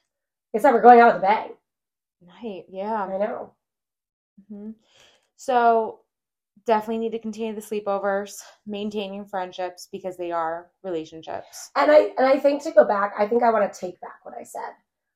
Except 0.52 0.74
we're 0.74 0.82
going 0.82 1.00
out 1.00 1.14
with 1.14 1.22
a 1.22 1.26
bang. 1.26 1.50
night. 2.24 2.64
Yeah. 2.68 3.04
I 3.04 3.16
know. 3.18 3.54
hmm 4.48 4.70
So 5.36 6.00
definitely 6.66 6.98
need 6.98 7.12
to 7.12 7.18
continue 7.18 7.54
the 7.54 7.60
sleepovers, 7.60 8.40
maintaining 8.66 9.24
friendships 9.24 9.88
because 9.90 10.16
they 10.16 10.32
are 10.32 10.70
relationships. 10.82 11.70
And 11.76 11.90
I 11.90 12.12
and 12.18 12.26
I 12.26 12.38
think 12.38 12.62
to 12.64 12.72
go 12.72 12.84
back, 12.84 13.14
I 13.18 13.26
think 13.26 13.42
I 13.42 13.50
want 13.50 13.72
to 13.72 13.80
take 13.80 14.00
back 14.00 14.20
what 14.22 14.34
I 14.38 14.44
said 14.44 14.74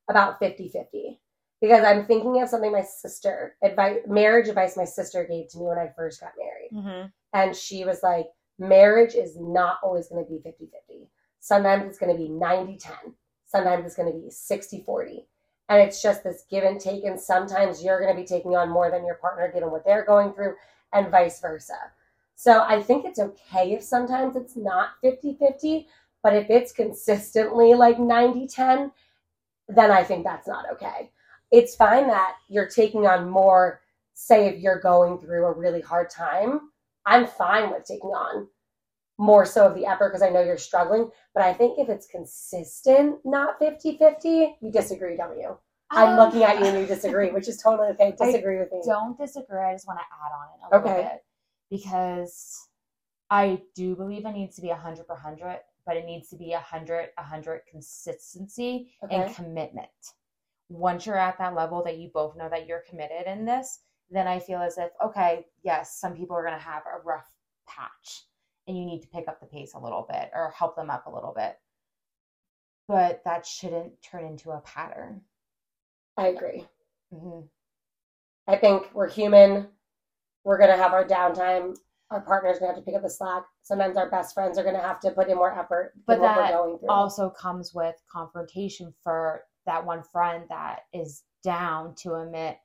about 0.09 0.41
50-50. 0.41 1.19
Because 1.61 1.85
I'm 1.85 2.07
thinking 2.07 2.41
of 2.41 2.49
something 2.49 2.71
my 2.73 2.83
sister 2.85 3.57
advice 3.63 3.99
marriage 4.07 4.49
advice 4.49 4.77
my 4.77 4.85
sister 4.85 5.25
gave 5.29 5.49
to 5.51 5.59
me 5.59 5.67
when 5.67 5.79
I 5.79 5.91
first 5.97 6.21
got 6.21 6.33
married. 6.39 6.71
Mm-hmm. 6.73 7.07
And 7.35 7.55
she 7.55 7.85
was 7.85 8.01
like, 8.03 8.27
marriage 8.59 9.15
is 9.15 9.37
not 9.39 9.79
always 9.83 10.09
going 10.09 10.25
to 10.25 10.31
be 10.31 10.39
50-50. 10.39 11.07
Sometimes 11.41 11.85
it's 11.87 11.99
going 11.99 12.13
to 12.13 12.19
be 12.23 12.29
90-10. 12.29 12.91
Sometimes 13.47 13.87
it's 13.87 13.97
going 13.97 14.13
to 14.13 14.19
be 14.19 14.29
60-40. 14.29 15.25
And 15.71 15.83
it's 15.83 16.03
just 16.03 16.25
this 16.25 16.45
give 16.51 16.65
and 16.65 16.81
take. 16.81 17.05
And 17.05 17.21
sometimes 17.21 17.83
you're 17.83 18.01
going 18.01 18.15
to 18.15 18.21
be 18.21 18.27
taking 18.27 18.57
on 18.57 18.71
more 18.71 18.91
than 18.91 19.05
your 19.07 19.17
partner 19.17 19.51
given 19.53 19.71
what 19.71 19.85
they're 19.85 20.05
going 20.05 20.33
through 20.33 20.55
and 20.93 21.11
vice 21.11 21.41
versa. 21.41 21.77
So 22.35 22.63
I 22.63 22.83
think 22.83 23.05
it's 23.05 23.19
okay 23.19 23.73
if 23.73 23.83
sometimes 23.83 24.37
it's 24.37 24.57
not 24.57 24.91
50-50, 25.05 25.87
but 26.23 26.35
if 26.35 26.49
it's 26.51 26.73
consistently 26.73 27.75
like 27.75 27.99
90-10, 27.99 28.93
then 29.69 29.91
I 29.91 30.03
think 30.05 30.25
that's 30.25 30.49
not 30.49 30.65
okay. 30.73 31.11
It's 31.51 31.75
fine 31.75 32.07
that 32.09 32.37
you're 32.49 32.69
taking 32.69 33.07
on 33.07 33.29
more, 33.29 33.81
say 34.15 34.47
if 34.47 34.61
you're 34.61 34.81
going 34.81 35.19
through 35.19 35.47
a 35.47 35.53
really 35.53 35.81
hard 35.81 36.11
time. 36.11 36.71
I'm 37.09 37.27
fine 37.27 37.71
with 37.71 37.85
taking 37.85 38.11
on 38.11 38.49
more 39.19 39.47
so 39.47 39.67
of 39.67 39.75
the 39.75 39.87
effort 39.87 40.11
because 40.11 40.23
I 40.23 40.29
know 40.29 40.43
you're 40.43 40.59
struggling. 40.59 41.11
But 41.35 41.43
I 41.43 41.55
think 41.55 41.79
if 41.79 41.89
it's 41.89 42.07
consistent, 42.07 43.17
not 43.25 43.59
50-50, 43.61 44.57
you 44.61 44.71
disagree, 44.71 45.17
don't 45.17 45.39
you? 45.39 45.57
I'm 45.91 46.11
um, 46.11 46.17
looking 46.17 46.43
at 46.43 46.59
you 46.61 46.67
and 46.67 46.79
you 46.81 46.87
disagree, 46.95 47.31
which 47.31 47.49
is 47.49 47.57
totally 47.57 47.89
okay. 47.93 48.15
I 48.21 48.27
Disagree 48.27 48.59
with 48.59 48.71
me. 48.73 48.83
Don't 48.85 49.17
disagree. 49.19 49.59
I 49.59 49.73
just 49.73 49.87
want 49.87 49.99
to 50.01 50.05
add 50.05 50.33
on 50.33 50.49
it 50.55 50.77
a 50.77 50.87
little 50.87 50.91
Okay. 51.01 51.09
bit 51.11 51.25
because 51.71 52.69
I 53.31 53.63
do 53.75 53.97
believe 53.97 54.27
it 54.27 54.33
needs 54.33 54.57
to 54.57 54.63
be 54.63 54.69
100 54.69 55.07
per 55.07 55.15
100, 55.15 55.61
but 55.87 55.97
it 55.97 56.05
needs 56.05 56.29
to 56.29 56.37
be 56.37 56.51
100 56.51 57.09
100 57.17 57.63
consistency 57.71 58.93
Okay. 59.03 59.17
and 59.17 59.35
commitment. 59.35 59.89
Once 60.69 61.07
you're 61.07 61.17
at 61.19 61.39
that 61.39 61.55
level 61.55 61.83
that 61.85 61.97
you 61.97 62.11
both 62.13 62.37
know 62.37 62.51
that 62.51 62.67
you're 62.67 62.85
committed 62.89 63.27
in 63.27 63.47
this, 63.47 63.81
then 64.11 64.27
I 64.27 64.39
feel 64.39 64.61
as 64.61 64.79
if, 64.79 64.91
okay, 65.05 65.47
yes, 65.63 65.99
some 66.01 66.15
people 66.15 66.37
are 66.37 66.43
going 66.43 66.55
to 66.59 66.65
have 66.65 66.83
a 66.87 67.01
rough 67.05 67.31
patch 67.67 68.25
and 68.67 68.77
you 68.77 68.85
need 68.85 69.03
to 69.03 69.09
pick 69.09 69.29
up 69.29 69.41
the 69.41 69.47
pace 69.47 69.75
a 69.75 69.79
little 69.79 70.07
bit 70.11 70.31
or 70.35 70.53
help 70.57 70.77
them 70.77 70.91
up 70.91 71.07
a 71.07 71.11
little 71.15 71.33
bit. 71.37 71.57
But 72.87 73.23
that 73.25 73.45
shouldn't 73.45 74.01
turn 74.03 74.25
into 74.25 74.51
a 74.51 74.61
pattern. 74.61 75.21
I 76.17 76.29
agree. 76.29 76.67
hmm 77.13 77.41
I 78.47 78.57
think 78.57 78.89
we're 78.95 79.09
human. 79.11 79.69
We're 80.43 80.57
going 80.57 80.71
to 80.71 80.77
have 80.77 80.95
our 80.95 81.05
downtime. 81.05 81.77
Our 82.11 82.23
partner's 82.23 82.59
going 82.59 82.71
to 82.71 82.77
have 82.77 82.83
to 82.83 82.91
pick 82.91 82.97
up 82.97 83.03
the 83.03 83.11
slack. 83.11 83.43
Sometimes 83.61 83.99
our 83.99 84.09
best 84.09 84.33
friends 84.33 84.57
are 84.57 84.63
going 84.63 84.75
to 84.75 84.81
have 84.81 85.01
to 85.01 85.11
put 85.11 85.29
in 85.29 85.37
more 85.37 85.53
effort. 85.53 85.93
But 86.07 86.21
that 86.23 86.37
we're 86.39 86.57
going 86.57 86.79
through. 86.79 86.89
also 86.89 87.29
comes 87.29 87.75
with 87.75 87.95
confrontation 88.11 88.95
for 89.05 89.43
that 89.67 89.85
one 89.85 90.03
friend 90.03 90.45
that 90.49 90.85
is 90.95 91.25
down 91.45 91.95
to 91.97 92.15
admit 92.15 92.57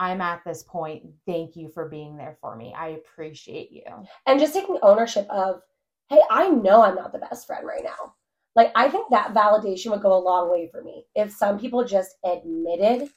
i'm 0.00 0.20
at 0.20 0.42
this 0.44 0.62
point 0.62 1.02
thank 1.26 1.56
you 1.56 1.68
for 1.68 1.88
being 1.88 2.16
there 2.16 2.36
for 2.40 2.56
me 2.56 2.74
i 2.76 2.88
appreciate 2.88 3.70
you 3.70 3.82
and 4.26 4.40
just 4.40 4.54
taking 4.54 4.78
ownership 4.82 5.26
of, 5.30 5.60
hey, 6.08 6.20
I 6.30 6.48
know 6.48 6.82
I'm 6.82 6.94
not 6.94 7.12
the 7.12 7.18
best 7.18 7.46
friend 7.46 7.66
right 7.66 7.84
now. 7.84 8.14
Like, 8.54 8.72
I 8.74 8.88
think 8.88 9.06
that 9.10 9.34
validation 9.34 9.90
would 9.90 10.02
go 10.02 10.16
a 10.16 10.18
long 10.18 10.50
way 10.50 10.68
for 10.70 10.82
me. 10.82 11.04
If 11.14 11.32
some 11.32 11.58
people 11.58 11.84
just 11.84 12.16
admitted, 12.24 13.08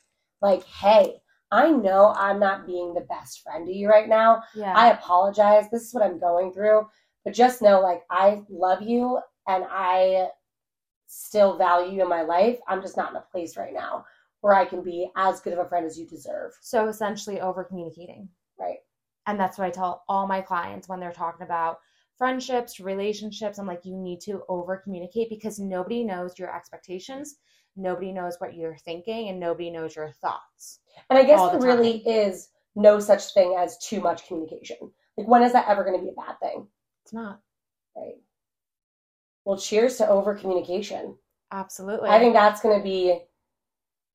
like, 0.42 0.64
hey, 0.66 1.18
I 1.52 1.70
know 1.70 2.14
I'm 2.16 2.40
not 2.40 2.66
being 2.66 2.94
the 2.94 3.02
best 3.10 3.42
friend 3.42 3.66
to 3.68 3.74
you 3.74 3.90
right 3.90 4.08
now. 4.08 4.44
yeah 4.56 4.74
I 4.74 4.92
apologize. 4.92 5.66
This 5.72 5.84
is 5.84 5.94
what 5.94 6.04
I'm 6.04 6.20
going 6.20 6.54
through. 6.54 6.88
But 7.26 7.34
just 7.34 7.62
know, 7.62 7.82
like, 7.82 8.02
I 8.10 8.42
love 8.50 8.82
you 8.82 9.20
and 9.48 9.66
I 9.70 10.28
still 11.08 11.58
value 11.58 11.96
you 11.96 12.02
in 12.04 12.10
my 12.10 12.22
life. 12.22 12.60
I'm 12.68 12.82
just 12.82 12.98
not 12.98 13.12
in 13.12 13.18
a 13.18 13.26
place 13.32 13.58
right 13.58 13.74
now 13.74 14.06
where 14.42 14.54
I 14.54 14.66
can 14.66 14.84
be 14.84 15.10
as 15.16 15.40
good 15.40 15.54
of 15.54 15.60
a 15.60 15.70
friend 15.70 15.86
as 15.86 15.98
you 16.00 16.06
deserve. 16.08 16.52
so 16.62 16.88
essentially 16.88 17.40
over 17.42 17.64
communicating 17.64 18.28
Right. 18.60 18.78
and 19.28 19.40
that's 19.40 19.58
what 19.58 19.66
i 19.66 19.70
tell 19.72 20.04
all 20.10 20.28
my 20.28 20.42
clients 20.42 20.88
when 20.90 21.00
they're 21.00 21.12
talking 21.12 21.46
about 21.46 21.80
friendships 22.18 22.80
relationships 22.80 23.58
i'm 23.58 23.66
like 23.68 23.86
you 23.86 23.96
need 23.98 24.20
to 24.22 24.44
over 24.50 24.78
communicate 24.78 25.30
because 25.30 25.60
nobody 25.60 26.04
knows 26.04 26.38
your 26.38 26.56
expectations 26.56 27.36
nobody 27.76 28.12
knows 28.12 28.36
what 28.40 28.54
you're 28.56 28.78
thinking 28.78 29.30
and 29.30 29.40
nobody 29.40 29.70
knows 29.72 29.96
your 29.96 30.12
thoughts 30.22 30.80
And 31.10 31.18
I 31.18 31.24
guess 31.24 31.40
all 31.40 31.52
the 31.52 31.58
there 31.60 31.76
really 31.78 31.98
is 32.08 32.50
no 32.76 33.00
such 33.00 33.34
thing 33.34 33.56
as 33.58 33.78
too 33.80 34.00
much 34.02 34.28
communication. 34.28 34.78
Like, 35.18 35.28
when 35.28 35.42
is 35.44 35.52
that 35.54 35.68
ever 35.68 35.84
going 35.84 35.98
to 35.98 36.04
be 36.04 36.10
a 36.12 36.14
bad 36.14 36.40
thing? 36.40 36.68
it's 37.04 37.14
not 37.14 37.42
Right. 37.96 38.16
Well, 39.46 39.58
cheers 39.58 39.98
to 39.98 40.08
over 40.08 40.36
communication. 40.36 41.18
absolutely 41.52 42.10
I 42.10 42.20
think 42.20 42.34
that's 42.34 42.62
going 42.62 42.78
to 42.78 42.84
be 42.84 43.20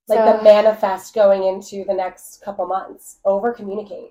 like 0.09 0.19
So- 0.19 0.37
the 0.37 0.43
manifest 0.43 1.15
going 1.15 1.45
into 1.45 1.85
the 1.85 1.95
next 1.95 2.43
couple 2.43 2.67
months. 2.67 3.19
Over 3.25 3.53
communicate. 3.53 4.11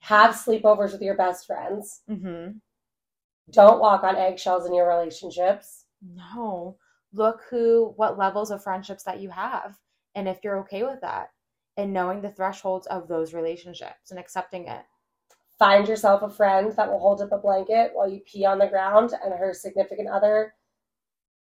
Have 0.00 0.34
sleepovers 0.34 0.92
with 0.92 1.02
your 1.02 1.16
best 1.16 1.46
friends. 1.46 2.02
mm-hmm. 2.08 2.58
Don't 3.50 3.80
walk 3.80 4.02
on 4.02 4.16
eggshells 4.16 4.66
in 4.66 4.74
your 4.74 4.88
relationships. 4.88 5.84
No. 6.02 6.76
Look 7.12 7.42
who, 7.48 7.92
what 7.96 8.18
levels 8.18 8.50
of 8.50 8.62
friendships 8.62 9.04
that 9.04 9.20
you 9.20 9.30
have. 9.30 9.78
And 10.16 10.28
if 10.28 10.40
you're 10.42 10.58
okay 10.60 10.82
with 10.82 11.00
that 11.02 11.28
and 11.76 11.92
knowing 11.92 12.20
the 12.22 12.30
thresholds 12.30 12.86
of 12.88 13.06
those 13.06 13.34
relationships 13.34 14.10
and 14.10 14.18
accepting 14.18 14.66
it. 14.66 14.82
Find 15.58 15.86
yourself 15.86 16.22
a 16.22 16.28
friend 16.28 16.72
that 16.76 16.90
will 16.90 16.98
hold 16.98 17.20
up 17.22 17.32
a 17.32 17.38
blanket 17.38 17.90
while 17.94 18.08
you 18.08 18.20
pee 18.26 18.44
on 18.44 18.58
the 18.58 18.66
ground 18.66 19.12
and 19.24 19.32
her 19.32 19.54
significant 19.54 20.08
other 20.08 20.54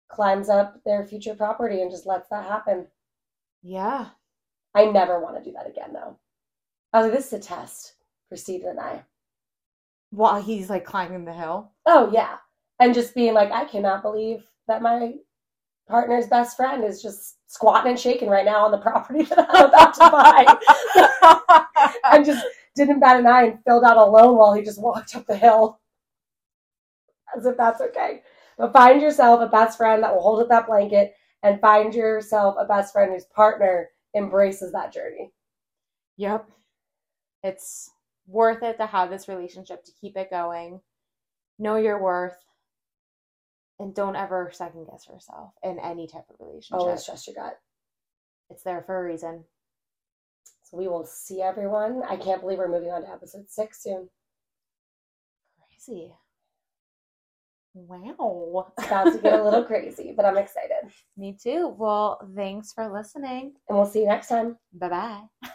climbs 0.09 0.49
up 0.49 0.83
their 0.85 1.05
future 1.07 1.35
property 1.35 1.83
and 1.83 1.91
just 1.91 2.07
lets 2.07 2.29
that 2.29 2.45
happen. 2.45 2.87
Yeah. 3.63 4.09
I 4.75 4.87
never 4.87 5.21
want 5.21 5.37
to 5.37 5.45
do 5.45 5.55
that 5.57 5.69
again, 5.69 5.93
though. 5.93 6.19
I 6.93 6.99
was 6.99 7.07
like, 7.07 7.17
this 7.17 7.27
is 7.29 7.33
a 7.35 7.39
test 7.39 7.95
for 8.29 8.37
Steven 8.37 8.71
and 8.71 8.81
I. 8.81 9.05
While 10.11 10.43
he's 10.43 10.69
like 10.69 10.85
climbing 10.85 11.25
the 11.25 11.33
hill. 11.33 11.73
Oh, 11.87 12.11
yeah. 12.13 12.37
And 12.81 12.95
just 12.95 13.15
being 13.15 13.35
like, 13.35 13.51
I 13.51 13.65
cannot 13.65 14.03
believe 14.03 14.45
that 14.69 14.83
my 14.83 15.15
partner's 15.89 16.27
best 16.27 16.57
friend 16.57 16.85
is 16.85 17.03
just 17.03 17.37
squatting 17.47 17.91
and 17.91 18.01
shaking 18.01 18.29
right 18.29 18.45
now 18.45 18.65
on 18.65 18.71
the 18.71 18.79
property 18.83 19.23
that 19.25 19.47
I'm 19.51 19.67
about 19.67 19.95
to 19.95 20.11
buy. 20.11 21.97
and 22.13 22.25
just 22.25 22.45
didn't 22.75 23.01
bat 23.01 23.21
an 23.21 23.27
eye 23.27 23.45
and 23.45 23.59
filled 23.65 23.85
out 23.85 23.97
a 23.97 24.05
loan 24.05 24.37
while 24.37 24.55
he 24.55 24.63
just 24.63 24.81
walked 24.81 25.15
up 25.15 25.27
the 25.27 25.37
hill. 25.37 25.81
As 27.37 27.47
if 27.47 27.57
that's 27.57 27.81
okay. 27.81 28.23
But 28.59 28.73
find 28.73 29.01
yourself 29.01 29.41
a 29.41 29.47
best 29.47 29.79
friend 29.79 30.03
that 30.03 30.15
will 30.15 30.23
hold 30.23 30.43
up 30.43 30.49
that 30.49 30.67
blanket 30.67 31.15
and 31.43 31.61
find 31.61 31.95
yourself 31.95 32.57
a 32.59 32.65
best 32.65 32.93
friend 32.93 33.13
whose 33.13 33.25
partner 33.27 33.91
embraces 34.15 34.73
that 34.73 34.93
journey. 34.93 35.33
yep. 36.17 36.47
It's 37.43 37.91
worth 38.27 38.63
it 38.63 38.79
to 38.79 38.87
have 38.87 39.11
this 39.11 39.27
relationship 39.27 39.85
to 39.85 39.93
keep 40.01 40.17
it 40.17 40.31
going. 40.31 40.81
Know 41.59 41.77
your 41.77 42.01
worth. 42.01 42.37
And 43.81 43.95
don't 43.95 44.15
ever 44.15 44.51
second 44.53 44.87
guess 44.87 45.09
yourself 45.09 45.53
in 45.65 45.81
any 45.81 46.07
type 46.07 46.27
of 46.31 46.37
relationship. 46.39 46.79
Always 46.79 47.05
trust 47.05 47.27
your 47.27 47.35
gut. 47.35 47.59
It's 48.49 48.63
there 48.63 48.83
for 48.87 49.01
a 49.01 49.05
reason. 49.11 49.45
So 50.63 50.77
we 50.77 50.87
will 50.87 51.05
see 51.05 51.43
everyone. 51.43 52.03
I 52.09 52.17
can't 52.17 52.41
believe 52.41 52.59
we're 52.59 52.69
moving 52.69 52.91
on 52.93 53.03
to 53.03 53.11
episode 53.11 53.51
six 53.51 53.83
soon. 53.83 54.09
Crazy. 55.69 56.15
Wow. 57.75 58.73
It's 58.79 58.87
about 58.87 59.13
to 59.13 59.19
get 59.19 59.39
a 59.39 59.43
little 59.43 59.65
crazy, 59.71 60.13
but 60.17 60.25
I'm 60.25 60.37
excited. 60.39 60.91
Me 61.17 61.37
too. 61.41 61.69
Well, 61.79 62.21
thanks 62.35 62.73
for 62.73 62.93
listening. 62.93 63.55
And 63.69 63.79
we'll 63.79 63.87
see 63.87 64.01
you 64.01 64.07
next 64.09 64.29
time. 64.29 64.59
Bye 64.73 64.89
bye. 64.89 65.49